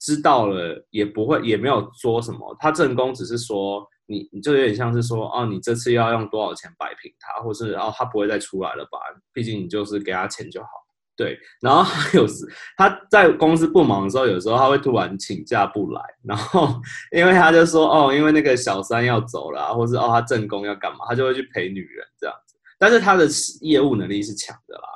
[0.00, 3.86] 知道了也不会也没有说什么，他正宫只是说。
[4.06, 8.98] 你你就有点像是说，哦，你这次要用多少钱摆平他，或是哦，他不会再出来了吧？
[9.32, 10.68] 毕竟你就是给他钱就好。
[11.16, 16.78] 对，然后有时他在公司不忙的时候，有时候他会突然请假不来，然后
[17.16, 22.54] 因为他就说，哦，因为那个小三要走了，或是哦他正宫要干嘛，他就会去陪女人这样子。
[22.78, 23.26] 但是他的
[23.62, 24.88] 业务能力是强的啦，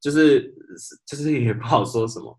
[0.00, 0.54] 就是
[1.06, 2.36] 就是也不好说什么。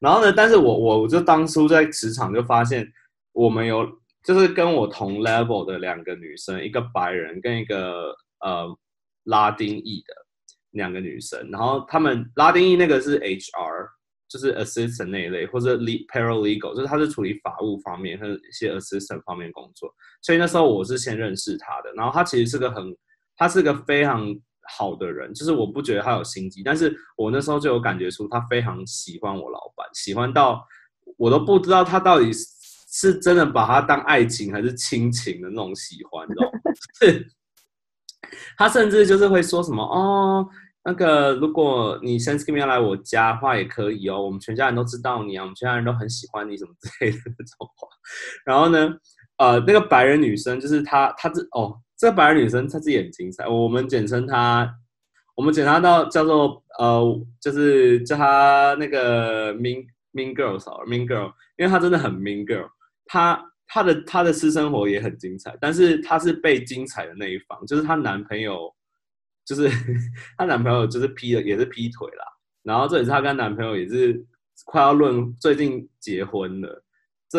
[0.00, 2.86] 然后呢，但是我我我就当初在职场就发现
[3.32, 3.86] 我们有。
[4.26, 8.66] 就是跟我同 level 的两个女生，一个白人跟一个呃
[9.24, 10.14] 拉丁裔的
[10.70, 13.86] 两个女生，然后他们拉丁裔那个是 HR，
[14.26, 22.96] 就是 assistant 那一类，或者 paralegal，就是他是处理法务方面和一些 assistant 方面工作，所以那时候我是先认识他的，然后他其实是个很，
[23.36, 24.34] 他是个非常
[24.68, 30.66] 好的人，就是我不觉得他有心机，但是我那时候就有感觉出他非常喜欢我老板，喜欢到
[31.16, 32.54] 我都不知道他到底是。
[33.20, 37.24] 真的把他当爱情还是亲情的那种喜欢，你知道吗？
[38.56, 40.46] 他甚至就是会说什么哦，
[40.84, 47.88] 那个如果你 Thanksgiving 来我家的话也可以哦，我们全家人都知道你啊，我们全家人都很喜欢你什么之类的那种话。
[48.46, 48.88] 然后呢，
[49.38, 54.70] 呃，那个白人女生就是她，她这哦，这白人女生她自己很精彩，我们简称她，
[55.34, 62.68] 我们简称到叫做呃，就是叫她那个 Mean Mean Girl，Mean Girl，因为她真的很 Mean Girl。
[63.06, 68.70] 她她的她的私生活也很精彩，但是她是被精彩的那一方，就是她男朋友，
[69.46, 69.66] 就是
[70.36, 72.26] 她男朋友就是劈了也是劈腿啦，
[72.62, 74.22] 然后这也是她跟男朋友也是
[74.66, 76.83] 快要论最近结婚了，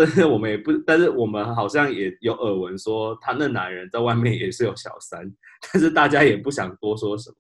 [0.16, 5.32] 这我们也不，但是我们好像也有耳闻说他那男人在外面也是有小三，
[5.72, 7.38] 但是大家也不想多说什么。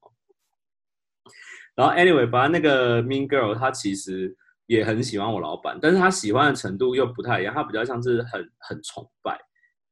[1.76, 4.38] 然后 anyway，反正那个 Mean Girl 她其实。
[4.68, 9.40] 也很喜欢我老板，但是他喜欢的程度又不太一样，他比较像是很很崇拜，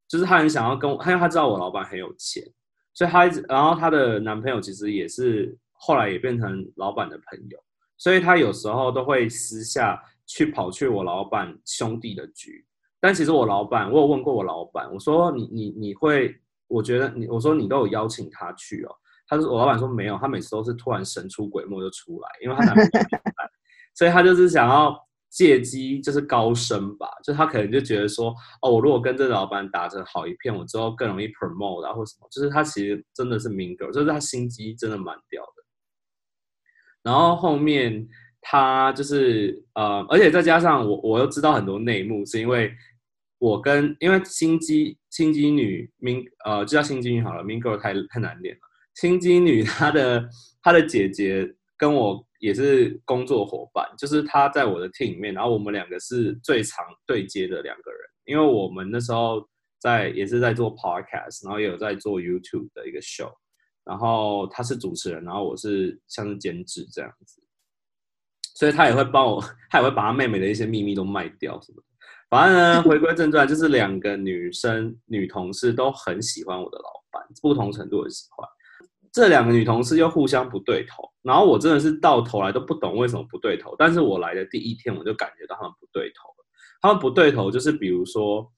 [0.08, 2.43] 就是他很想要跟我，因为他知道我老板很有钱，
[2.91, 7.63] 所以他一直，然后她的男朋友其实也是后来也变成老板的朋友，
[7.99, 12.65] 所以他有时候都会私下去跑去我老板兄弟的局，
[12.99, 16.36] 但其实我老板，我有问过我老板，我说你你你会，
[16.67, 18.95] 我觉得你，我说你都有邀请他去哦，
[19.27, 22.89] 他说我老板说没有，他每次都是突然神出鬼没就出来，因为他男朋友。
[23.95, 24.97] 所以他就是想要
[25.29, 32.27] 借机就是高升吧，就他可能就觉得说，哦，我如果跟这个老板打成好一片，我之后更容易 promote 啊，或什么。
[32.31, 35.63] 就是他其实真的是 mean girl，就是他心机真的蛮屌的。
[37.03, 38.07] 然后后面
[38.43, 42.71] 他就是呃，而且再加上我，我又知道很多内幕，是因为
[43.39, 48.62] 我跟因为心机心机女明呃，就叫心机女好了明 girl 太太难念了。
[48.93, 50.29] 心机女她的
[50.62, 52.23] 她的姐姐跟我。
[52.43, 59.47] 也是工作伙伴，就是她在我的 team 里面，然后我们两个是最常对接的两个人，因为我们那时候
[59.79, 63.32] 在也是在做 podcast，然后也有在做 YouTube 的一个 show，
[63.86, 67.41] 然后他是主持人，然后我是像是监制这样子，
[68.53, 71.83] 所以他也会帮我，他也会把他妹妹的一些秘密都卖掉什么的。
[72.29, 78.47] 反正呢，回归正传，就是两个女生女同事都很喜欢我的老板，不同程度的喜欢。
[79.11, 83.75] 这两个女同事又互相不对头，然后我真的是到头来都不懂为什么不对头。
[83.77, 86.45] 但是我来的第一天我就感觉到他们不对头了。
[86.81, 88.51] 他们不对头就是比如说，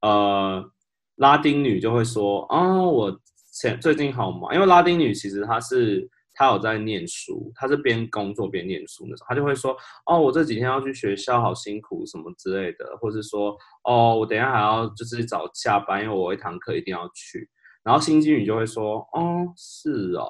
[0.00, 0.68] 呃，
[1.14, 3.20] 拉丁女就会说：“哦，我
[3.52, 6.10] 前最近好忙。”因为拉丁女其实她是
[6.40, 9.76] 他有在念书，他是边工作边念书那种，他就会说
[10.10, 17.46] ：“哦，我这几天要去学校，好辛苦什么之类的。”或是说：“哦，我等下还要就是早下班，因为我一堂课一定要去。”
[17.84, 20.26] 然后新经理就会说：“哦，是哦。”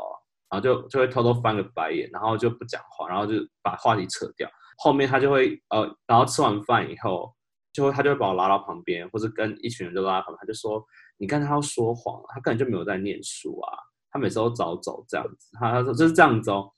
[0.51, 4.51] 然后就就会偷偷翻个白眼，然后就不讲话，然后就把话题扯掉。
[4.79, 7.33] 后面他就会呃，然后吃完饭以后，
[7.73, 10.85] 就会他就会把我拉到旁边，或者跟一群人就拉旁边，他就说
[11.19, 13.79] ：“你看他要说谎，他根本就没有在念书啊！
[14.11, 15.49] 他每次都早走这样子。
[15.59, 16.71] 他他说就是这样子哦。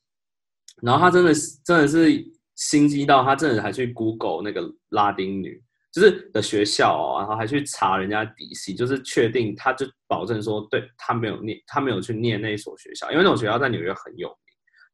[0.82, 2.24] 然后他真的是真的是
[2.56, 14.36] 心机到他真的还去 Google 那个拉丁女就是的学校哦，然后还去查人家底细，就是确定他就保证说对他没有念他没有去念那一所学校，因为那种学校在纽约很有名，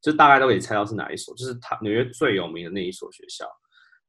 [0.03, 3.46] 就大概都可以猜到是哪一所，就是他纽约最有名的那一所学校。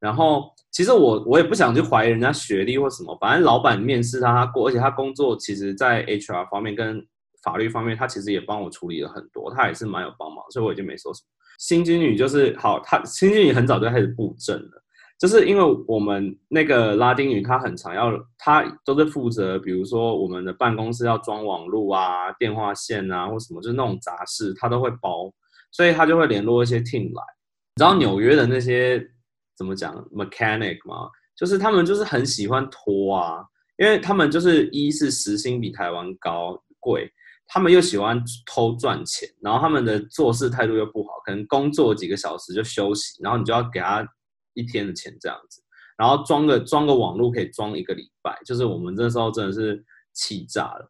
[0.00, 7.06] 然后其实我我也不想去怀疑人家学历或什么，反正老板面试他他过，而且他工作其实在 HR 方面跟
[7.42, 11.26] 法律方面，他其实也帮我处理了很多，他也是蛮有帮忙，所以我已经没说什么。
[11.58, 14.82] 新经女就是好，她新经女很早就开始布阵了，
[15.18, 25.30] 就是因为我们那个拉丁语她很常要，她都是负责，比如说我们的办公室要装网络啊、电话线啊或什么，就是那种杂事，她都会包，
[25.70, 27.22] 所以她就会联络一些 team 来。
[27.76, 29.06] 你知道纽约的那些
[29.54, 31.10] 怎么讲 mechanic 吗？
[31.36, 33.44] 就是他们就是很喜欢拖啊，
[33.76, 37.10] 因为他们就是一是时薪比台湾高贵。
[37.52, 44.06] 他们又喜欢偷赚钱，然后他们的做事态度又不好，可能工作几个小时就休息，然后你就要给他
[44.54, 45.60] 一天的钱这样子，
[45.98, 49.84] 然后装个装个网络可以装一个礼拜，就是我们这时候真的是
[50.14, 50.88] 气炸了，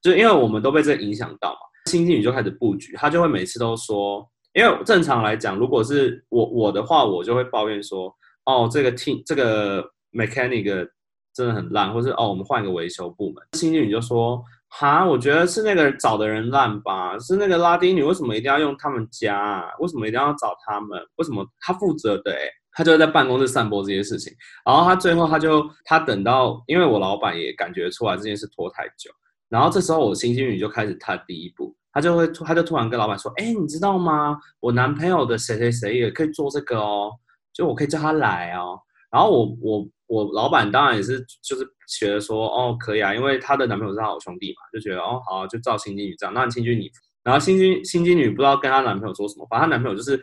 [0.00, 1.60] 就因为我们都被这影响到嘛，
[1.90, 8.10] 新经理就开始布局，他就会每次都说，因为正常来讲，如果是我我的话，我就会抱怨说，
[8.46, 10.88] 哦，这个 team 这个 mechanic
[11.34, 14.42] 真的很烂，或是哦，我们换一个维修部门，新经理就说。
[14.72, 19.36] 哈，我觉得是那个找的人烂吧，是那个拉丁女为什么一定要用他们家？
[19.36, 19.64] 啊？
[19.80, 20.98] 为什么一定要找他们？
[21.16, 22.30] 为什么他负责的？
[22.30, 22.38] 哎，
[22.72, 24.32] 他就会在办公室散播这些事情，
[24.64, 29.10] 然后他最后他就他等到，因为我老板也感觉出来这件事拖太久，
[29.48, 34.38] 然后这时候我新经女就开始他第一步，他就会他就突然跟老板说，哎，你知道吗？
[34.60, 37.10] 我男朋友的谁谁谁也可以做这个哦，
[37.52, 38.78] 就我可以叫他来哦，
[39.10, 39.88] 然后我我。
[40.10, 46.34] 我老板当然也是，就是觉得说，哦，可以啊，因为她的男朋友是她好兄弟嘛，就觉得，哦，好，就照新经女这样。
[46.34, 46.90] 那新经女，
[47.22, 50.20] 然后新经新经女不知道跟她男朋友说什么，反正她男朋友就是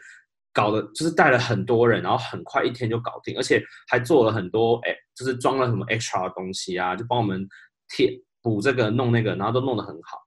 [0.52, 7.48] 搞的，就是带了很多人，然后很快一天就搞定，而且还做了很多，哎，就是装了什么 extra 的东西啊，就帮我们
[7.96, 10.18] 贴补这个弄那个，然后都弄得很好。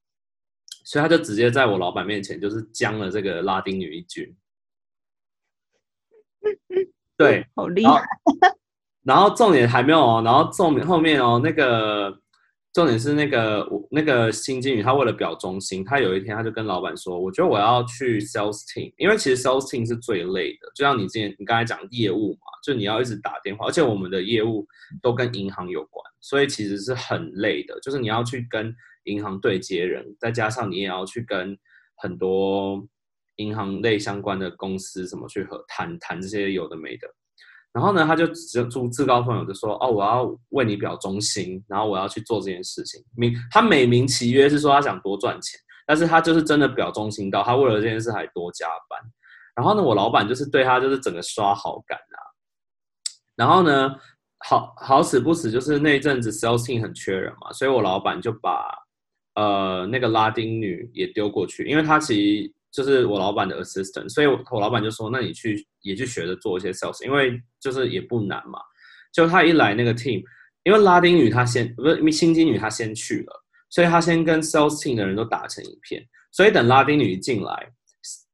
[0.86, 4.34] 所以他就直接在我老板面前就是将了这个拉丁女一军。
[7.18, 8.02] 对，好厉害。
[9.10, 12.16] 然后重点还没有哦，然后重点后面哦，那个
[12.72, 24.64] 重点是那个我那个新经理，他为了表忠心，他有一天他就跟老板说：“我觉得我要去 sales team，因为其实 sales team 是最累的，就像你之前你刚才讲业务嘛，就你要一直打电话，而且我们的业务
[25.02, 28.72] 都跟银行有关，所以其实是很累的，就是你要去跟
[29.06, 31.58] 银行对接人，再加上你也要去跟
[31.96, 32.80] 很多
[33.38, 37.08] 银行类相关的公司怎么去和谈谈这些有的没的。”
[37.72, 43.00] 然后呢，他就自自自告奋勇就说：“哦，我要为你表忠心，然后我要去做这件事情。
[43.16, 49.00] 名他美名其曰是说他想多赚钱，但是他就是真的表忠心到他为了这件事还多加班。
[49.54, 52.18] 然后呢，我老板就是对他就是整个刷好感啊。
[53.36, 53.94] 然后呢，
[54.38, 58.66] 好好死不死就是那一阵子 sales team 很缺人嘛，所以我老板就把
[59.36, 62.52] 呃那个拉丁女也丢过去，因为他其实。
[62.72, 68.58] 就是我老板的 assistant，所以我我老板就说，那你去也去学着做一些 sales，因为就是也不难嘛。
[69.12, 70.22] 就他一来那个 team，
[70.62, 76.00] 因为拉丁语他先不是新金女他先去了，所以他先跟 sales team 的人都打成一片。
[76.32, 77.72] 所以等拉丁女一进来，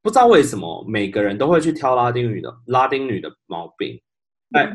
[0.02, 3.98] 不知道为什么每个人都会去挑拉丁女的拉丁女的毛病。
[4.52, 4.70] 在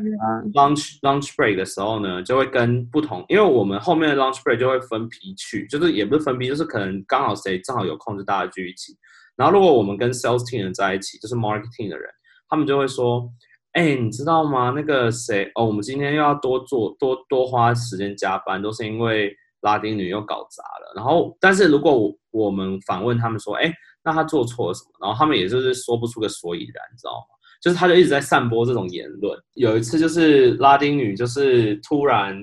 [0.52, 8.94] lunch lunch break 的时候呢，就会跟不同，因为我们后面的 lunch break 就会分批去，就是也不是分批，就是可能刚好谁正好有空，就大家聚一起。
[9.36, 12.08] 然后，如果我们跟 sales team 人在一起，就是 marketing 的人，
[12.48, 13.28] 他们就会说
[13.72, 14.72] ：“哎，你知道吗？
[14.76, 23.72] 那个谁哦，我们今天又要多做多多花时间加班，都是因为拉丁女又搞砸了。”然后，但是如果我们反问他们说：“哎，
[24.04, 27.34] 那他做错了什么？”然后他们也就是说不出个所以然，你知道吗？
[27.62, 29.40] 就是他就一直在散播这种言论。
[29.54, 32.36] 有一次就是拉丁女就是突然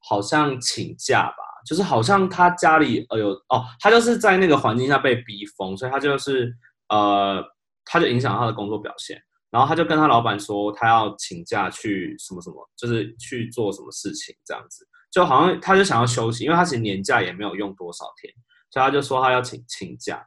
[0.00, 1.45] 好像请假吧。
[1.66, 6.54] 就是好像他家里呃有哦，他就是在那个环境下被逼疯，所以他就是
[6.88, 7.44] 呃，
[7.84, 9.20] 他就影响他的工作表现。
[9.50, 18.30] 然后他就跟他老板说，他要请假去什么什么，就是去做什么事情这样子，就好像他就想要休息，因为他其实年假也没有用多少天，
[18.70, 20.24] 所以他就说他要请请假。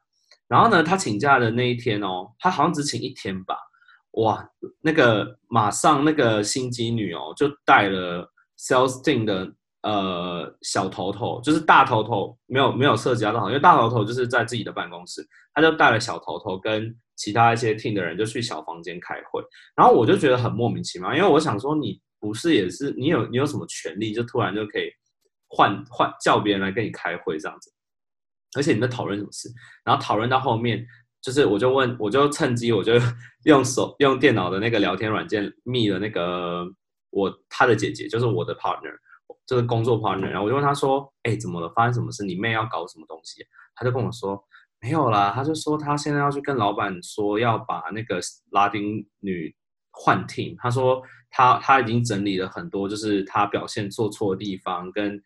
[0.48, 3.56] 然后呢，他请假的那一天哦，他好像只请一天吧，
[4.12, 4.50] 哇，
[4.82, 9.54] 那个马上那个心机女哦，就带了 sales team 的。
[9.82, 19.42] 呃，小头头就是大头头，没有没有涉及到，因为大头头就是在自己的办公室，他就带了小头头跟其他一些听的人就去小房间开会，
[19.76, 24.92] 然后我就觉得很莫名其妙，因为我想说你不是也是你有你有什么权利，就突然就可以
[25.48, 27.72] 换换叫别人来跟你开会这样子，
[28.58, 29.50] 而且你在讨论什么事？
[29.86, 30.86] 然后讨论到后面，
[31.22, 32.94] 就是我就问，我就趁机我就
[33.46, 36.66] 用手用电脑的那个聊天软件密了那个
[37.12, 38.94] 我他的姐姐，就是我的 partner，
[39.50, 40.30] 就是工作方面。
[40.30, 41.68] 然后我就问他说：“哎，怎么了？
[41.70, 42.24] 发生什么事？
[42.24, 43.44] 你妹要搞什么东西？”
[43.76, 44.40] 他就跟我说
[44.80, 48.20] ：“没有啦。”他就说他现在要去跟老板说要把那个
[48.52, 49.54] 拉丁女
[49.92, 50.56] 换听。
[50.60, 55.20] 他说他他已经整理了很多，就是他表现做错的地方跟。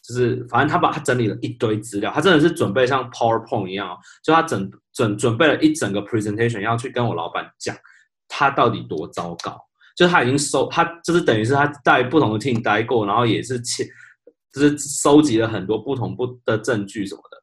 [0.00, 7.76] 就是反正他把他整理了一堆资料，他真的是准备像 PowerPoint 一样，就他整准准备了一整个 presentation 要去跟我老板讲
[8.28, 9.58] 他到底多糟糕。
[9.96, 13.84] 就是他已经收他就是等于是他在不同的 team 待过，然后也是切
[14.52, 17.42] 就是收集了很多不同不的证据什么的，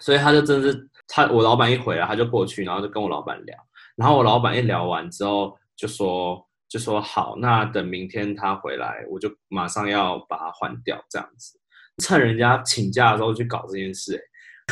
[0.00, 3.56] 所以他就真的是他我老板一回来他就过去，然后就跟我老板聊，
[3.96, 11.58] 然后我老板一聊完之后就说就说好，那等明天他回来我就马上要把他换掉这样子。
[12.02, 14.20] 趁人家请假的时候去搞这件事，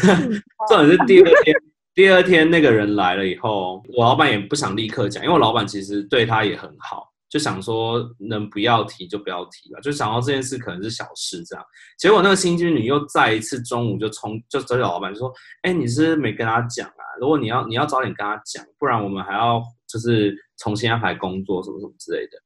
[0.02, 0.16] 哎，
[0.68, 1.54] 重点是第二天，
[1.94, 11.64] 第二天那个人来了以后，我老板也不想立刻讲，因为我老板其实对他也很好，就想说能不要提就不要提了，就想到这件事可能是小事这样。
[11.98, 15.30] 结果那个新经理又再一次中午就冲就找老板说
[15.62, 17.04] ：“哎，你是没跟他讲啊？
[17.20, 22.38] 如果你要你要早点跟他讲，不然我们还要就是重新安排工作什么什么之类的。”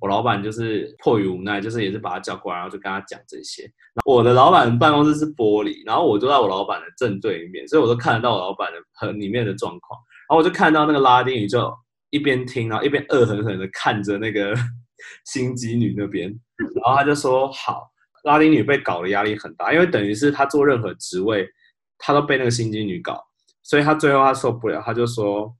[0.00, 3.66] 我老板就是迫于无奈，就是也是把他叫过来，然后就跟他讲这些。
[4.04, 9.98] 我的老板办公室是玻璃，然后我就在我老板的正对面，所以我都看得到我老板的和里面的状况。
[10.28, 11.72] 然后我就看到那个拉丁语就
[12.10, 14.54] 一边听，然后一边恶狠狠的看着那个
[15.24, 16.28] 心机女那边。
[16.74, 17.90] 然后他就说：“好，
[18.24, 21.48] 拉丁女被搞的压力很大，因为等于是他做任何职位，
[21.96, 23.18] 他都被那个心机女搞，
[23.62, 25.56] 所以他最后他受不了，他就说，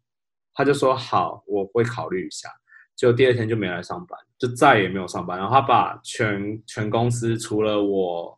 [0.53, 2.51] 他就说好，我会考虑一下。”
[2.97, 5.39] 就第二天就没来上班，就再也没有上班。
[5.39, 8.37] 然后他把全全公司除了我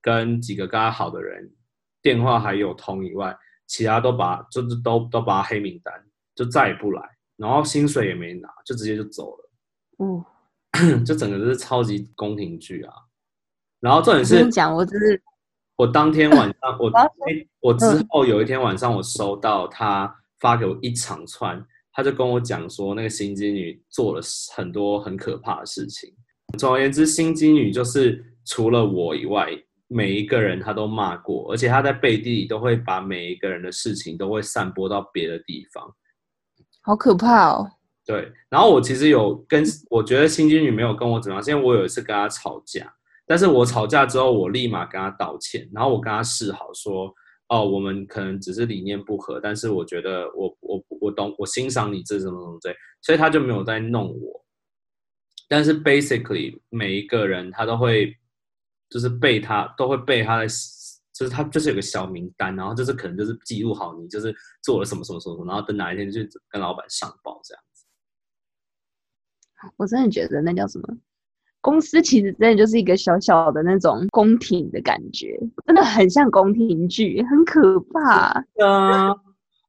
[0.00, 1.52] 跟几个跟他好的人
[2.00, 3.36] 电话还有通以外，
[3.66, 5.92] 其他都把就是都都把黑名单，
[6.36, 7.02] 就再也不来。
[7.36, 9.50] 然后薪水也没拿，就直接就走了。
[9.98, 12.94] 嗯， 就整个就是超级宫廷剧啊。
[13.80, 15.20] 然后重点是讲，我只是
[15.74, 16.90] 我当天晚上我
[17.60, 21.60] 我之后有一天晚上我收到他发给我一长串。
[21.96, 24.20] 他就跟我讲说，那个心机女做了
[24.54, 26.12] 很多很可怕的事情。
[26.58, 29.48] 总而言之，心机女就是除了我以外，
[29.88, 35.90] 每一个人她都骂过，而且她在背地里都会把每一个人的事情都会散播到别的地方。
[36.82, 37.66] 好可怕哦！
[38.04, 42.92] 对，然后我其实有跟我觉得心机女没有跟我怎么样，因为我有一次跟她吵架，
[43.26, 47.10] 但是我吵架之后，我立马跟她道歉，然后我跟她示好说。
[47.48, 54.44] 哦，我们可能只是理念不合，但是我觉得我我我懂，我欣赏你这什么什么这，所以他就没有在弄我。
[55.48, 58.12] 但是 basically 每一个人他都会，
[58.88, 60.46] 就是被他都会被他的，
[61.14, 64.34] 就是他就是有个小名单，然后就是可能就是记录好你就是
[64.64, 67.84] 做了什么什么什么，然后等哪一天就跟老板上报这样子。
[69.76, 70.98] 我真的觉得那叫什么？
[71.66, 75.36] 公司其实真的就是一个小小的那种宫廷的感觉，
[75.66, 78.40] 真的很像宫廷剧，很可怕。
[78.64, 79.12] 啊，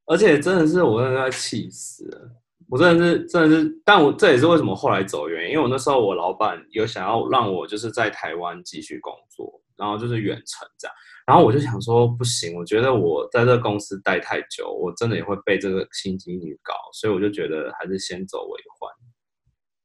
[0.05, 2.31] 而且真的是我真的要气死了，
[2.69, 10.95] 我真的是真的是，但我这也是为什么后来走原因，因为我那时候我老板有想要让我就是在台湾继续工作，然后就是远程这样，
[11.25, 18.93] 然后我就想说不行，我觉得我在这公司待太久，我真的也会被这个心机女搞，所以我就觉得还是先走为欢，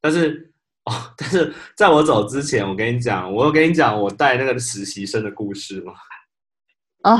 [0.02, 0.50] 但是。
[0.84, 5.92] 哦，但是在我走之前，我跟你讲，我有跟你讲我带那个实习生的故事吗？
[7.04, 7.18] 哦，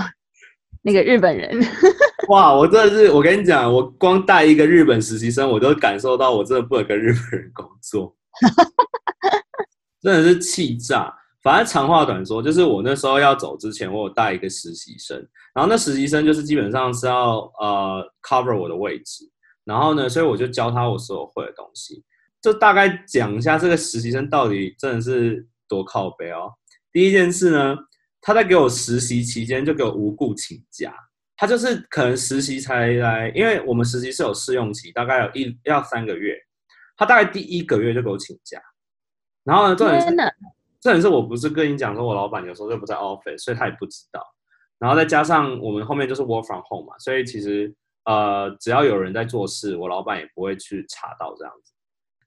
[0.83, 1.57] 那个日本人，
[2.29, 2.53] 哇！
[2.53, 8.17] 我真的是，我跟你讲，我光带一个日本实习生，我都感受到我真的不能跟日本人工作，
[10.03, 11.15] 真的是气炸。
[11.41, 15.17] 反正长话短说，就是我那时候要走之前，我有带一个实习生，
[15.53, 19.25] 然后那实习生就是基本上是要呃 cover 我的位置，
[19.65, 22.05] 然后呢，所以我就教他我所有会的东西。
[22.43, 26.53] 就大概讲一下这个实习生到底真的是多靠背哦。
[26.91, 27.77] 第一件事呢，
[28.21, 30.93] 他在给我实习期间就给我无故请假，
[31.37, 36.37] 他就是可能实习才来，因为我们实习是有试用期，大概有一要三个月，
[36.97, 38.61] 他大概第一个月就给我请假。
[39.45, 44.21] 然后呢，重点是，重点是我不是跟你讲说我老板有时候就不在 office，所以他也不知道。
[44.79, 47.73] 然后再加上我们后面就是 work from home 嘛，所以其实
[48.05, 51.73] 呃，只要有人在做事，我老板也不会去查到这样子。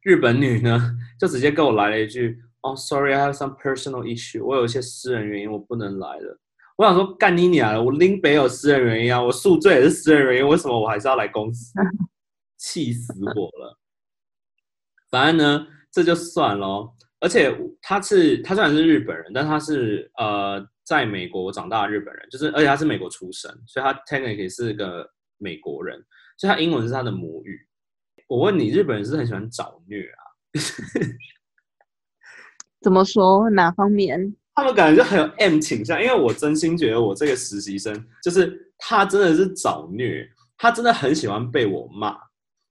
[0.05, 0.79] 日本女呢，
[1.19, 6.39] 就直接跟我来了一句：“哦，sorry，I have some personal issue，我有一些私人原因，我不能来了。”
[6.77, 7.81] 我想说，干你娘了！
[7.81, 11.73] 我拎北有私人原因啊，我宿醉也是私人原因，为什么我还是要来公司？
[12.57, 13.79] 气死我了！
[15.09, 16.87] 反正呢，这就算了。
[17.19, 17.51] 而且
[17.81, 25.97] 他是他虽然是日本人，但他是呃在美国长大的日本人，就是而且他是美国出生，所以他 technically 是个美国人，
[26.37, 27.64] 所以他英文是他的母语。
[28.27, 30.19] 我问你，日本人是很喜欢找虐啊？
[32.81, 33.49] 怎么说？
[33.49, 34.35] 哪方面？
[34.55, 42.17] 他们感觉就很有 M 倾向，因为我真心觉得我这个实习生就是他真的是找虐，他真的很喜欢被我骂。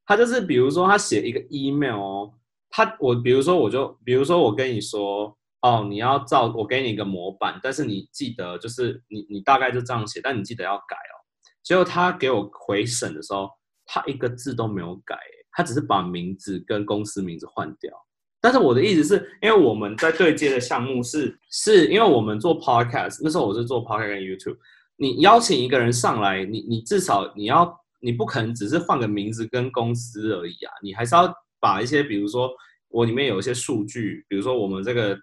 [0.07, 2.33] 他就是比如说他写一个 email 哦，
[2.71, 11.15] 他我比如说我就比如说我跟你说哦，你要照我给你一个模板，但是你记得就是你你大概就这样写，但你记得要改哦。
[11.63, 13.51] 结果他给我回审的时候，
[13.85, 15.19] 他一个字都没有改，
[15.55, 17.93] 他只是把名字跟公司名字换掉。
[18.41, 24.59] 但是我的意思是，因为我们在对接的项目是，是因为我们做 podcast，那时候我是做 podcast 跟 YouTube。
[24.97, 32.51] 你邀请一个人上来，你你至少你要，你不可能只是换个名字跟公司而已啊，你还是要把一些，比如说
[32.89, 35.19] 我里面有一些数据，比如说我们这个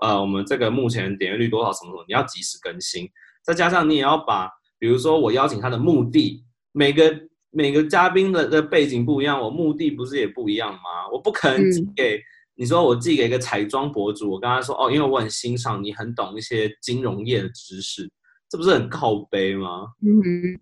[0.00, 3.08] 呃，我们这个目前点阅率多少什么什么，你要及时更新。
[3.44, 7.14] 再加上你也要把，比如说我邀请他的目的，每个
[7.54, 11.08] 每个嘉宾的的背景不一样，我目的不是也不一样吗？
[11.12, 12.20] 我不可能寄给。
[12.56, 18.08] 你说我寄给一个彩妆博主，我跟他说哦，因为我很欣赏你，很懂一些金融业的知识，
[18.48, 19.88] 这不是很靠背吗？
[20.02, 20.56] 嗯，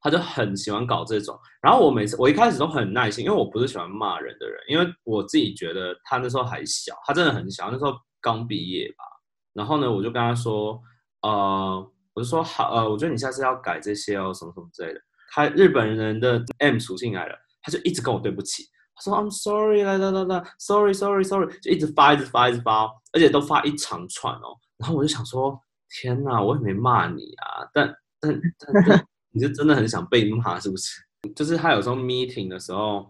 [0.00, 1.36] 他就很喜欢搞这种。
[1.60, 9.04] 然后我每次我一开始都很耐心，因为我不是喜欢骂人的人，因为我自己觉得他那时候还小，他真的很小，那时候刚毕业吧。
[9.52, 10.80] 然后呢，我就跟他说，
[11.22, 15.00] 呃，我就说好，呃，我觉得你下次要改这些哦，什么什么之类的。
[15.30, 18.64] 他日本人的 M 属性来了，他就一直跟我对不起。
[18.94, 24.56] 他说 I'm sorry，来来来来，sorry，sorry，sorry，就一直发，一直发，一直发，而且都发一长串哦。
[24.78, 31.00] 然后我就想说，天哪，我也没骂你啊，但但但但， 你是真的很想被骂是不是？
[31.34, 33.08] 就是他有时候 meeting 的时候，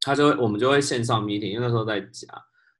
[0.00, 2.28] 他就会我们就会线上 meeting，因为那时候在家。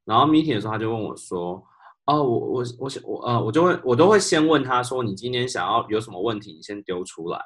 [0.05, 1.63] 然后 meeting 的时候，他就问我说，
[2.07, 7.39] 哦，我我我想我呃，我就会我都会先问他说，你今天想要有什么问题，你先丢出来，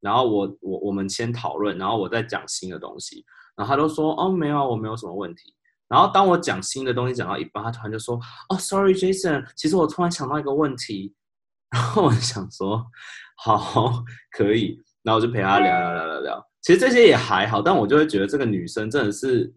[0.00, 3.24] 然后我我我们先讨论，然后我再讲新的东西。
[3.56, 5.54] 然后他都说哦没有，我没有什么问题。
[5.88, 8.18] 然后当我讲新的东西讲到一半，他突然就说
[8.48, 11.14] 哦，sorry Jason，其实我突然想到一个问题。
[11.70, 12.82] 然后我想说
[13.36, 16.48] 好可以，然后我就陪他聊聊聊聊聊。
[16.62, 19.54] 其实这些也还好，但我就会觉得这个女生真的是，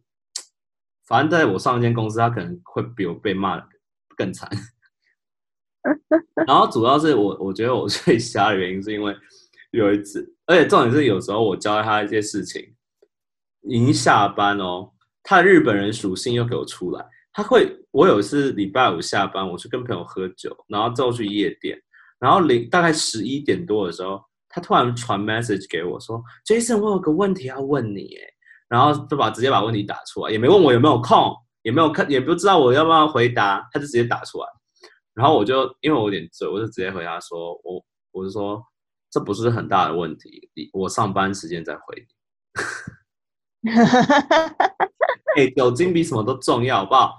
[1.07, 3.61] 反正在我上一间公司，她可能会比我被骂
[4.17, 4.49] 更惨。
[6.45, 9.15] 然后主要是我我觉得我最瞎的原因是因为
[9.71, 12.75] 有一次，而且重点是有时候我教他一些事情。
[13.63, 14.91] 已经下班哦，
[15.21, 17.05] 他的日本人属性又给我出来。
[17.31, 21.79] 他会，我有一次礼拜五下班，我去跟朋友喝酒，然后之后去夜店，
[22.19, 24.19] 然后零大概十一点多的时候，
[24.49, 28.21] 他突然传 message 给我说：“Jason，我有个问题要问你。”哎，
[28.67, 34.47] 然后就把直接把问题打出来，也没问我有没有空，也没有看，也不知道我要不要回答，他就直接打出来。
[35.13, 38.59] 然后我就因为我有点醉，我就直接回答说：“我我是说
[39.11, 44.75] 这不是很大的问题，我上班时间再回你。”哈哈哈哈哈！
[45.37, 47.13] 哎，酒精比什么都重要，好不好？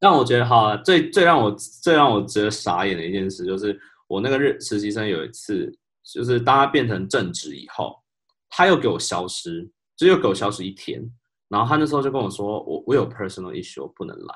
[0.00, 5.70] 让我觉得好，最最让我最让我觉得傻眼的一件事，就是我那个日实习生有一次，
[6.14, 8.02] 就是当他变成正职以后，
[8.48, 11.02] 他又给我消失，就又给我消失一天。
[11.48, 14.34] 然后他那时候就跟我说，我我有 personal issue 我不能来。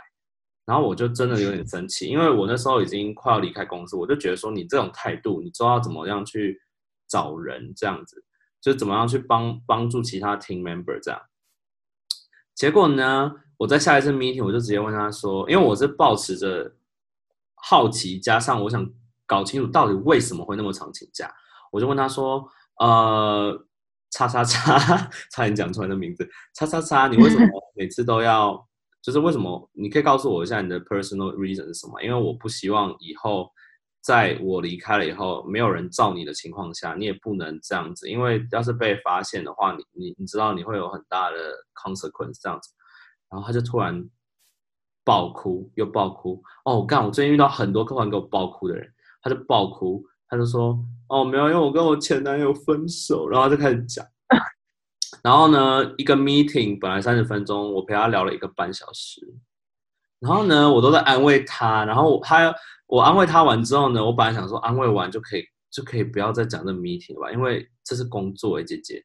[0.67, 6.61] 然后我就真的有点生气，因为我那时候已经快要离开公司，我就觉得说你这种态度，你知道怎么样去
[7.11, 8.25] 找人这样子，
[8.61, 11.21] 就怎么样去帮帮助其他 team member 这样。
[12.55, 13.33] 结果呢？
[13.59, 16.75] 我在下一次 meeting 我就直接问他说，因为我是保持着
[17.57, 18.91] 好奇，加上我想
[19.27, 21.31] 搞清楚到底为什么会那么常请假，
[21.71, 22.43] 我就问他说，
[22.79, 23.67] 呃，
[24.11, 24.79] 叉叉叉，
[25.31, 27.47] 差点讲出来的名字，叉叉叉，你为什么
[27.77, 28.67] 每次都要？
[29.03, 29.71] 就是为什么？
[29.75, 32.03] 你可以告诉我一下你的 personal reason 是什么？
[32.03, 33.51] 因为我不希望以后。
[34.03, 41.37] 在我离开了以后，没有人罩你的情况下，你也不能这样子，因为要是被发现的话，你你你知道你会有很大的
[41.75, 42.71] consequence 这样子。
[43.31, 44.09] 然后他就突然
[45.05, 46.43] 爆哭，又爆哭。
[46.65, 48.91] 哦，我干，我最近遇到很多客户给我爆哭的人，
[49.23, 54.05] 他就爆哭，他就说，哦，没有，因为我跟我前男友分手，然后就开始讲。
[55.23, 59.21] 然后呢，一个 meeting 本来三十分钟，我陪他聊了一个半小时。
[60.21, 62.55] 然后呢，我都在安慰他，然后他。
[62.91, 69.03] 我安慰他完之后呢，我本来想说安慰完就可以就可以不要再讲这 meeting 了吧，因为这是工作哎，姐姐。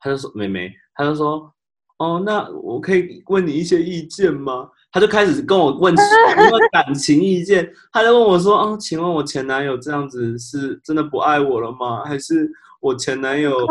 [0.00, 1.52] 他就说妹妹，他就说
[1.98, 4.68] 哦，那我可以问你一些意见吗？
[4.92, 5.94] 他就开始跟我问
[6.72, 12.04] 感情意见，他就问我说哦，请问我前男友这样子是真的不爱我了吗？
[12.04, 12.48] 还是
[12.80, 13.56] 我前男友？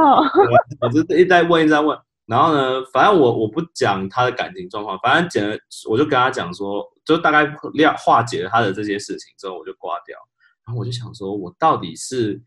[0.81, 5.57] 我就一再问一再问，然后呢，反正我我不讲他的感情状况，反正简了，
[5.89, 10.17] 我就跟他讲说，就大概化化解了他的这些事情之后，我就挂掉。
[10.65, 12.41] 然后我就想说，我到底是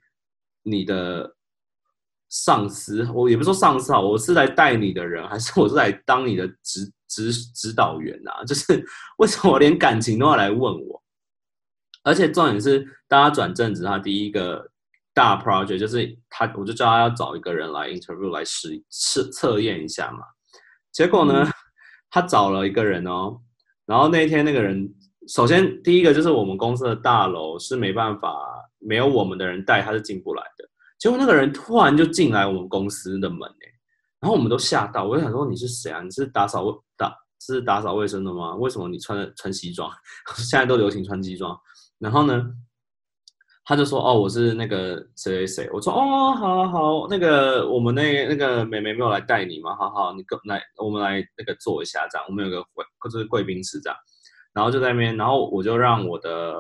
[0.63, 1.35] 你的
[2.29, 8.45] 上司，我也不说上司啊，我是来带你的人，还是我是来当你的指指指导员啊？
[8.45, 8.85] 就是
[9.17, 11.03] 为什么我连感情都要来问我？
[12.03, 14.71] 而且重点是，大家转正职，他第一个
[15.13, 20.25] 大 project 就是他，我就叫他要找一个人来 interview 来试测测验一下嘛。
[20.93, 21.51] 结果呢，
[22.11, 23.41] 他找了一个人哦，
[23.91, 24.89] 然后那一天那个人，
[25.27, 28.33] 首先第一个就是我们公司的大楼是没办法
[28.79, 30.65] 没有我们的人带，他是进不来的。
[30.97, 33.67] 结果那个人突然就进来我们公司的门哎，
[34.21, 36.01] 然后我们都吓到，我就想说你是谁啊？
[36.05, 36.67] 你是打扫
[36.97, 38.55] 打是打扫卫生的吗？
[38.55, 39.91] 为什么你穿穿西装？
[40.39, 41.59] 现在都流行穿西装。
[41.99, 42.47] 然后呢，
[43.71, 49.77] 他就说：“哦，我是那个谁谁谁。”我说：“哦，好，好，那个我们那那个美眉没有来带你吗？
[49.77, 52.27] 好好，你跟来，我们来那个坐一下，这样。
[52.29, 53.97] 我们有个贵，就是贵宾室这样。
[54.53, 56.53] 然后就在那边，然后我就让我的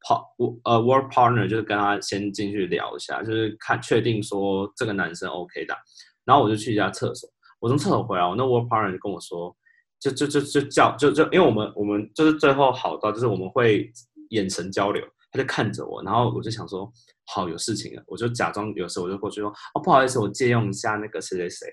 [0.00, 0.24] ，par，
[0.64, 5.76] 呃 work partner 就是跟他先进去聊一下，就是看确定说这个男生 OK 的。
[6.24, 7.28] 然后我就去一下厕所，
[7.60, 9.54] 我从厕所回来，我那 work partner 就跟我说，
[10.00, 13.92] 就就就就叫就就，因为我们我们就是最后好到就是我们会。
[14.30, 16.92] 眼神交流，他就看着我，然后我就想说，
[17.26, 21.68] 好有事情了，我就假装有事，我就过去说，哦不好意思，我借用一下那个谁谁谁，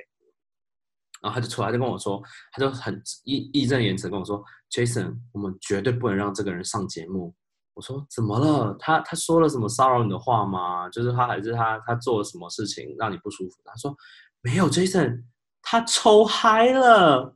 [1.22, 7.34] 然后他就出来，就跟我说，他就很义义正言辞跟我说，Jason，我们绝对不能让这个人上节目。
[7.74, 8.76] 我说怎么了？
[8.80, 10.90] 他他说了什么骚扰你的话吗？
[10.90, 13.62] 就是他还是他他做了什么事情让你不舒服？
[13.66, 13.96] 他说
[14.42, 15.24] 没有，Jason，
[15.62, 17.36] 他抽嗨了，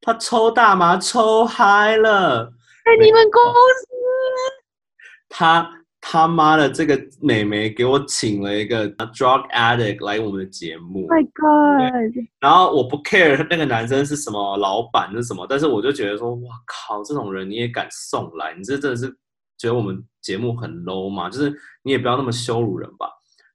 [0.00, 2.44] 他抽大麻抽嗨了，
[2.84, 3.91] 在你们公司。
[5.34, 5.66] 他
[5.98, 12.14] 他妈的这个美眉给我请了一个 drug addict 来我们的节目，My God！
[12.38, 18.54] 然后我不 care 那个男生是什么老板是什么，但是我就觉得说，哇靠，这种人你也敢送来？
[18.54, 19.08] 你这真的是
[19.56, 21.30] 觉得我们节目很 low 吗？
[21.30, 21.50] 就是
[21.82, 23.08] 你也不要那么羞辱人吧。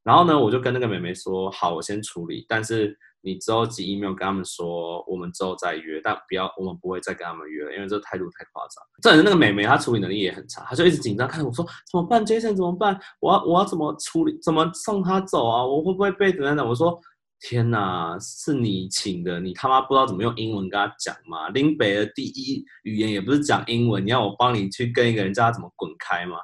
[0.04, 2.98] 然后呢，我就跟那个美眉说，好，我先处理，但是。
[3.28, 8.82] 你之后寄 email 跟他们说，我们之后再约，但不要，我们不会再跟他们约了，因为这态度太夸张。
[9.02, 12.98] 这人那个美眉，她处理能力也很差，她就一直紧张，看着我说怎么办，Jason 怎么办？
[13.20, 14.40] 我要我要怎么处理？
[14.42, 15.66] 怎么送他走啊？
[15.66, 16.66] 我会不会被怎样的？
[16.66, 16.98] 我说
[17.42, 21.50] 天哪，是你请的，你他妈不知道怎么用英文跟他讲吗？
[21.50, 26.38] 林北的第一语言也不是讲英文，你要我帮你去跟一个人叫他怎么滚开吗？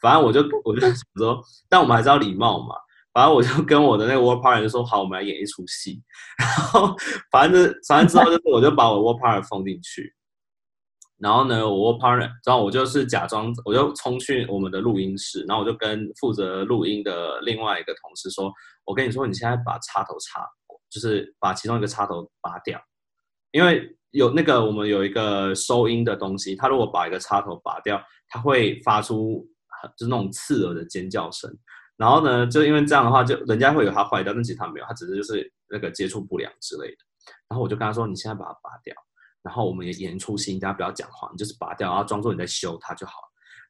[0.00, 2.74] 反正我就我就想说，但我们还是要礼貌嘛。
[3.14, 6.02] 反正我就跟我的那个 work partner 就说好，我们来演一出戏。
[6.36, 6.94] 然后
[7.30, 10.12] 反正反正之后就是我就把我 work partner 放进去。
[11.18, 18.52] 然后呢，我 work partner，然后我就是假装，我就冲去我们的录音室，然后我就跟负责录音的另外一个同事说
[18.84, 20.44] ：“我跟你说，你现在把插头插，
[20.90, 22.78] 就是把其中一个插头拔掉，
[23.52, 29.46] 因为有那个我们有一个收音的东西，它如果把一个插头拔掉，它会发出
[29.96, 31.48] 就是那种刺耳的尖叫声。”
[31.96, 36.96] 然后呢，就因为这样的话，就人家会有它坏掉，但其实它没有，它只是就是那个接触不良之类的。
[37.48, 38.92] 然后我就跟他说：“你现在把它拔掉，
[39.42, 43.12] 然后我们也演出戏，大家不要讲话，你就是拔掉，然后装作你在修它就好。”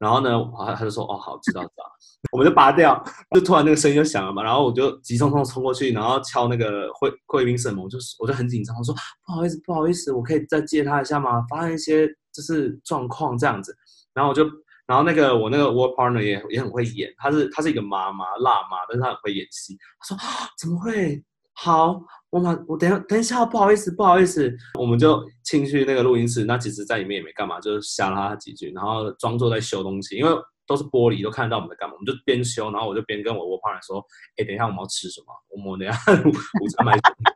[0.00, 1.84] 然后呢，他他就说：“哦，好，知道知道。”
[2.32, 4.42] 我们就拔掉，就突然那个声音就响了嘛。
[4.42, 8.94] 然后我就急匆匆冲过去，然后敲那个会贵宾室门，我就我就很紧张，我说
[9.26, 11.44] ：“不好意思，不好意思，我可以再借他一下吗？
[11.48, 13.76] 发生一些就是状况这样子。”
[14.14, 14.44] 然后我就。
[14.86, 19.76] 然后那个我那个 work partner 也也很会演，她是她是一个妈妈辣妈，但是她很会演戏。
[20.00, 20.22] 她说
[20.58, 21.22] 怎么会？
[21.56, 26.44] 好，我马我等下等一下，不好意思不好意思，我们就进去那个录音室。
[26.44, 30.30] 那其实在里面也没干嘛，就是瞎拉几句，然后装作在修东西，因为
[30.66, 31.94] 都是玻璃，都看得到我们在干嘛。
[31.94, 34.04] 我们就边修，然后我就边跟我 work partner 说
[34.36, 35.32] ：“哎，等一下我们要吃什么？
[35.48, 37.32] 我们等下 午餐买什么？”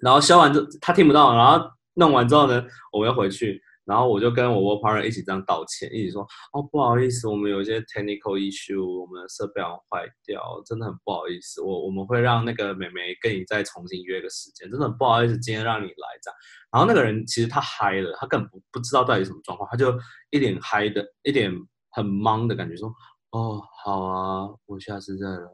[0.00, 3.62] 然后修完之他听不到，然后弄完之后呢，我们要回去。
[3.84, 6.22] 然后我就跟我 work partner 一起这样道歉，一起说
[6.52, 11.60] 哦不好意思，我们有一些 technical issue，我们的设备坏掉，真的很不好意思。
[11.60, 16.36] 我我们会让那个美眉跟你再重新约个时间，真的很不好意思，今天让你来这样。
[16.70, 19.92] 然后那个人其实他嗨了，他根本不不知道到底什么状况，他就
[20.30, 21.52] 一脸嗨的，一脸
[21.90, 22.88] 很懵的感觉，说
[23.32, 25.48] 哦好啊，我下次再来，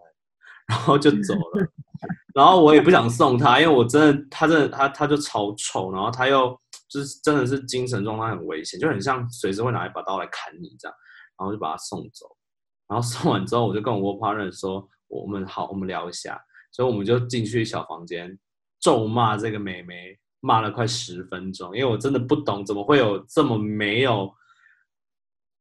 [0.69, 1.67] 然后就走了。
[2.37, 6.61] 然后我也不想送他，因为我真的他真的他他就超丑，然后他又。
[6.89, 10.97] 就是真的是精神状态很危险，就很像随时会拿一把刀来砍你这样，
[11.39, 12.37] 然后就把他送走，
[12.89, 16.41] 然后送完之后，我就跟我 partner 说，我们好，我们聊一下，
[16.73, 18.39] 所以我们就进去小房间
[18.81, 24.33] 咒骂这个美眉，骂了快十分钟，因为我真的不懂怎么会有这么没有，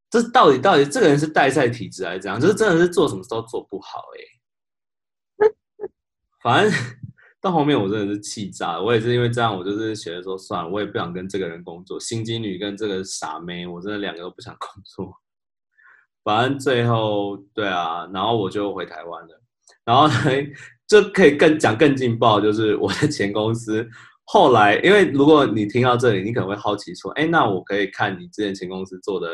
[0.10, 2.40] 这到底到底这个人是代赛体质还是怎样？
[2.40, 5.48] 就是真的是做什么都做不好哎，
[6.42, 6.72] 反正
[7.40, 15.14] 到后面我真的是气炸，我也是因为这样，我就是觉得说算了，我也不想跟这个人工作，心机女跟这个傻妹，我真的两个都不想工作。
[16.24, 19.42] 反正最后对啊，然后我就回台湾了，
[19.86, 20.10] 然后
[20.88, 23.88] 就可以更讲更劲爆，就是我的前公司
[24.26, 29.28] 后来，因为如果你听到这里，你可能会好奇说，哎，那我可以看你之前前公司做的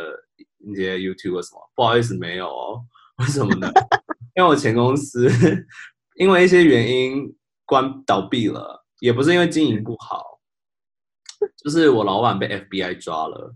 [0.57, 1.71] 那些 YouTube 什么？
[1.73, 2.83] 不好意思，没有哦，
[3.19, 3.71] 为什么呢？
[4.35, 5.27] 因为我前公司
[6.17, 7.33] 因为一些原因。
[7.65, 10.39] 关倒闭了，也不是因为经营不好，
[11.63, 13.55] 就是我老板被 FBI 抓了。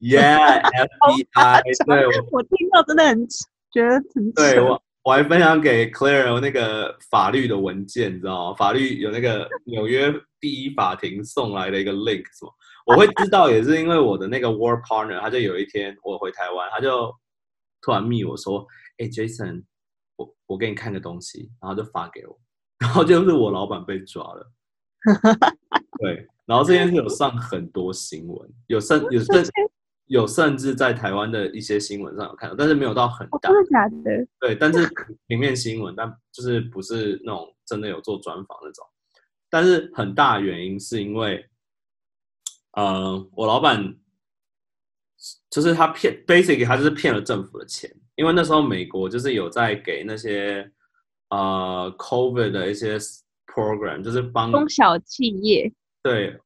[0.00, 3.26] Yeah，FBI， 对我听到真的很
[3.70, 8.56] 觉得很对我我还分享给 Claire 那个法律的文件，你知道吗？
[8.56, 12.52] 法律有那个纽约第一法庭送来的一个 link，什么
[12.86, 17.14] 我会知道，也是因为我的那个 work partner，他就有一天我回台湾，他就
[17.80, 18.66] 突然密我说
[18.98, 19.64] ：“哎，Jason，
[20.16, 22.38] 我我给你看个东西。”然后就发给我。
[22.84, 24.52] 然后就是我老板被抓了，
[25.98, 29.44] 对，然后这件事有上很多新闻，有甚有甚
[30.06, 34.26] 有甚至在台湾的一些新闻上有看到，但是没有到很大，真的假的？
[34.38, 34.86] 对，但是
[35.26, 38.86] 平面新闻，但就是不是那种真的有做专访那种，
[39.48, 41.48] 但是很大原因是因为，
[42.72, 43.96] 呃，我老板
[45.48, 50.70] 就是他骗，basically 他就是骗了政府的钱，因为那时候美国就是有在给那些。
[51.34, 52.96] 呃，COVID 的一些
[53.46, 55.72] program 就是帮中小企业。
[56.02, 56.38] 对，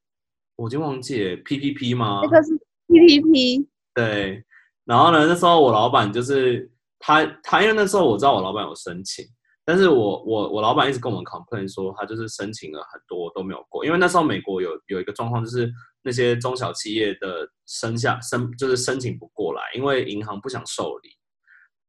[0.55, 2.21] 我已经忘记 PPP 吗？
[2.23, 2.49] 那个是
[2.87, 3.67] PPP。
[3.93, 4.43] 对，
[4.85, 9.25] 然后呢，那时候我老板就是他，他因为那时候我知道我老板有申请，
[9.65, 15.71] 但是我我我老板一直跟我们 complain 说他就是申请了很多都没有过，因为那时候美国有有一个状况就是
[16.01, 21.09] 那些中小企业的申下申就是申请不过来，因为银行不想受理。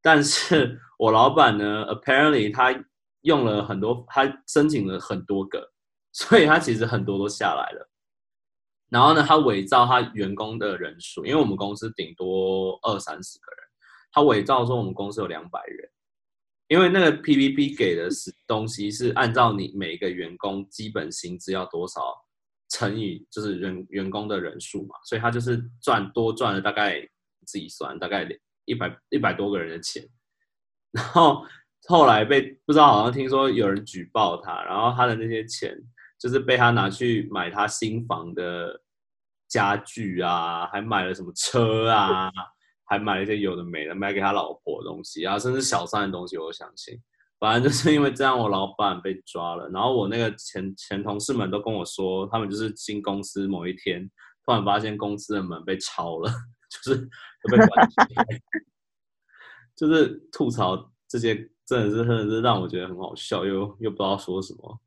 [0.02, 2.72] 但是我老板呢，apparently 他
[3.22, 5.72] 用了很多，他申请了很多个，
[6.12, 7.90] 所以他其实很多都下来了。
[8.88, 13.64] 然后呢，他伪造他员工的人数，因为我们公司顶多二三十个人，
[14.12, 15.90] 他伪造说我们公司有两百人，
[16.68, 22.00] 因为那个 PPP 给的是东西是按照你每个员工基本薪资要多少
[22.68, 27.00] 乘以就是员员工的人数嘛，所以他就是赚多赚了大概
[27.46, 28.28] 自己算大概。
[28.66, 30.08] 一百一百多个人的钱，
[30.92, 31.44] 然后
[31.86, 35.76] 后来被不知道好像听说有人举报他，然后他的那些钱
[36.18, 38.80] 就是被他拿去买他新房的
[39.48, 42.30] 家具啊，还买了什么车啊，
[42.84, 47.00] 还买了一些有的没的，买给他老婆的东西啊，甚至小三的东西，我相信。
[47.38, 54.08] 反正就是因为这样，我老板被抓了，然后我那个前前同事们都跟我说，他们就是进公司某一天，
[54.44, 56.30] 突然发现公司的门被抄了。
[56.70, 57.88] 就是就被关
[59.74, 61.34] 就是吐槽这些，
[61.70, 64.80] 真的是真的是让我觉得很好笑，又又不知道说什么。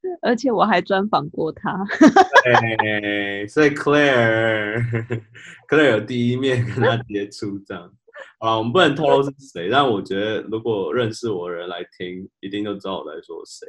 [0.22, 1.84] 而且我还专访过他，
[2.78, 7.92] 对，所以 Claire，Claire 有第一面跟他接触这样。
[8.38, 13.68] 好了，我们不能透露是谁，但我觉得如果认识我的人来听，一定就知道我在说谁。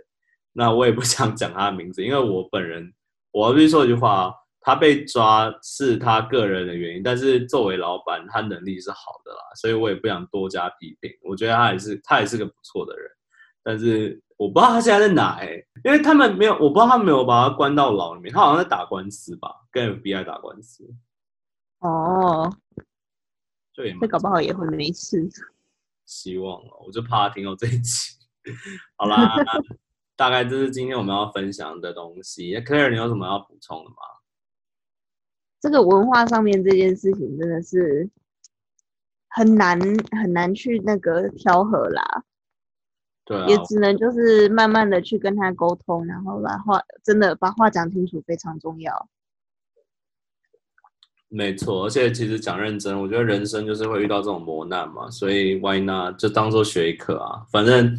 [0.53, 2.93] 那我也不想讲他的名字，因为我本人，
[3.31, 4.33] 我要必须说一句话。
[4.61, 11.11] 他被抓是他个人的原因，但是作为老板，他能力是好的啦，所以我也不想多加批评。
[11.23, 13.09] 我觉得他也是，他也是个不错的人，
[13.63, 20.87] 但是我不知道他现在在哪哎，因为他们没有，我不知道他没有把他关到牢里面，他好像在打官司吧，跟 FBI 打官司。
[21.79, 22.47] 哦，
[23.73, 25.27] 就也，那搞不好也会没事。
[26.05, 28.17] 希望哦，我就怕他听到这一集。
[28.95, 29.33] 好啦，
[30.15, 32.53] 大概这是今天我们要分享的东西。
[32.61, 33.95] Claire，你有什么要补充的吗？
[35.61, 38.09] 这个文化上面这件事情真的是
[39.29, 39.79] 很难
[40.19, 42.23] 很难去那个调和啦，
[43.23, 49.07] 对，也只能就是慢慢的去跟他沟通，然后把话真的把话讲清楚非常重要。
[51.29, 57.95] 没错，而且其实讲认真，我觉得人生就是会遇到这种磨难嘛，所以 Why not 就当做学一课啊，反正。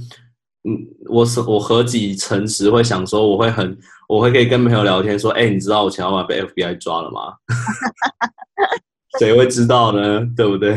[0.64, 3.76] 嗯，我是我何几诚实会想说，我会很，
[4.12, 7.34] 我会可以跟朋友聊天说，哎，你知道我前老板被 FBI 抓了吗？
[9.18, 10.20] 谁会知道呢？
[10.36, 10.76] 对不对？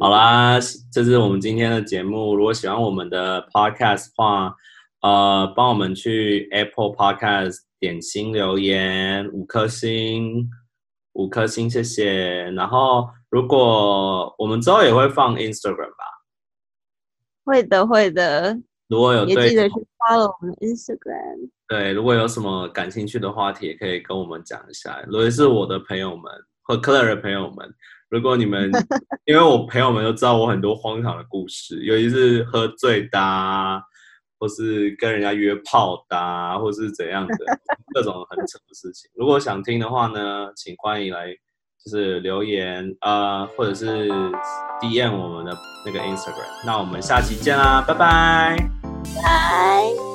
[0.00, 0.58] 好啦，
[0.90, 2.34] 这是我们今天的节目。
[2.34, 4.54] 如果喜欢我们的 Podcast 话，
[5.02, 10.48] 呃，帮我们去 Apple Podcast 点心留言五颗星，
[11.12, 12.50] 五颗星，谢谢。
[12.52, 16.04] 然后，如果我们之后也会放 Instagram 吧。
[17.44, 18.58] 会的，会的。
[18.88, 21.50] 如果有也记得去 follow 我们 Instagram。
[21.68, 25.00] 对，如果有什么感兴趣的话题，也可以跟我们讲一下。
[25.06, 26.24] 如果是我的朋友们
[26.62, 27.74] 和 Clara 的朋友们，
[28.08, 28.70] 如果你们，
[29.26, 33.82] 因为我朋友们都知道我很多荒唐的故事，尤其是喝醉搭，
[34.38, 37.34] 或是跟人家约炮搭，或是怎样的
[37.94, 39.10] 各种很扯的事情。
[39.14, 41.26] 如果想听的话呢，请欢迎来
[41.84, 44.08] 就是留言啊、或者是
[44.80, 45.54] DM 我们的
[45.84, 46.64] 那个 Instagram。
[46.64, 48.56] 那我们下期见啦，拜拜，
[49.22, 50.07] 拜。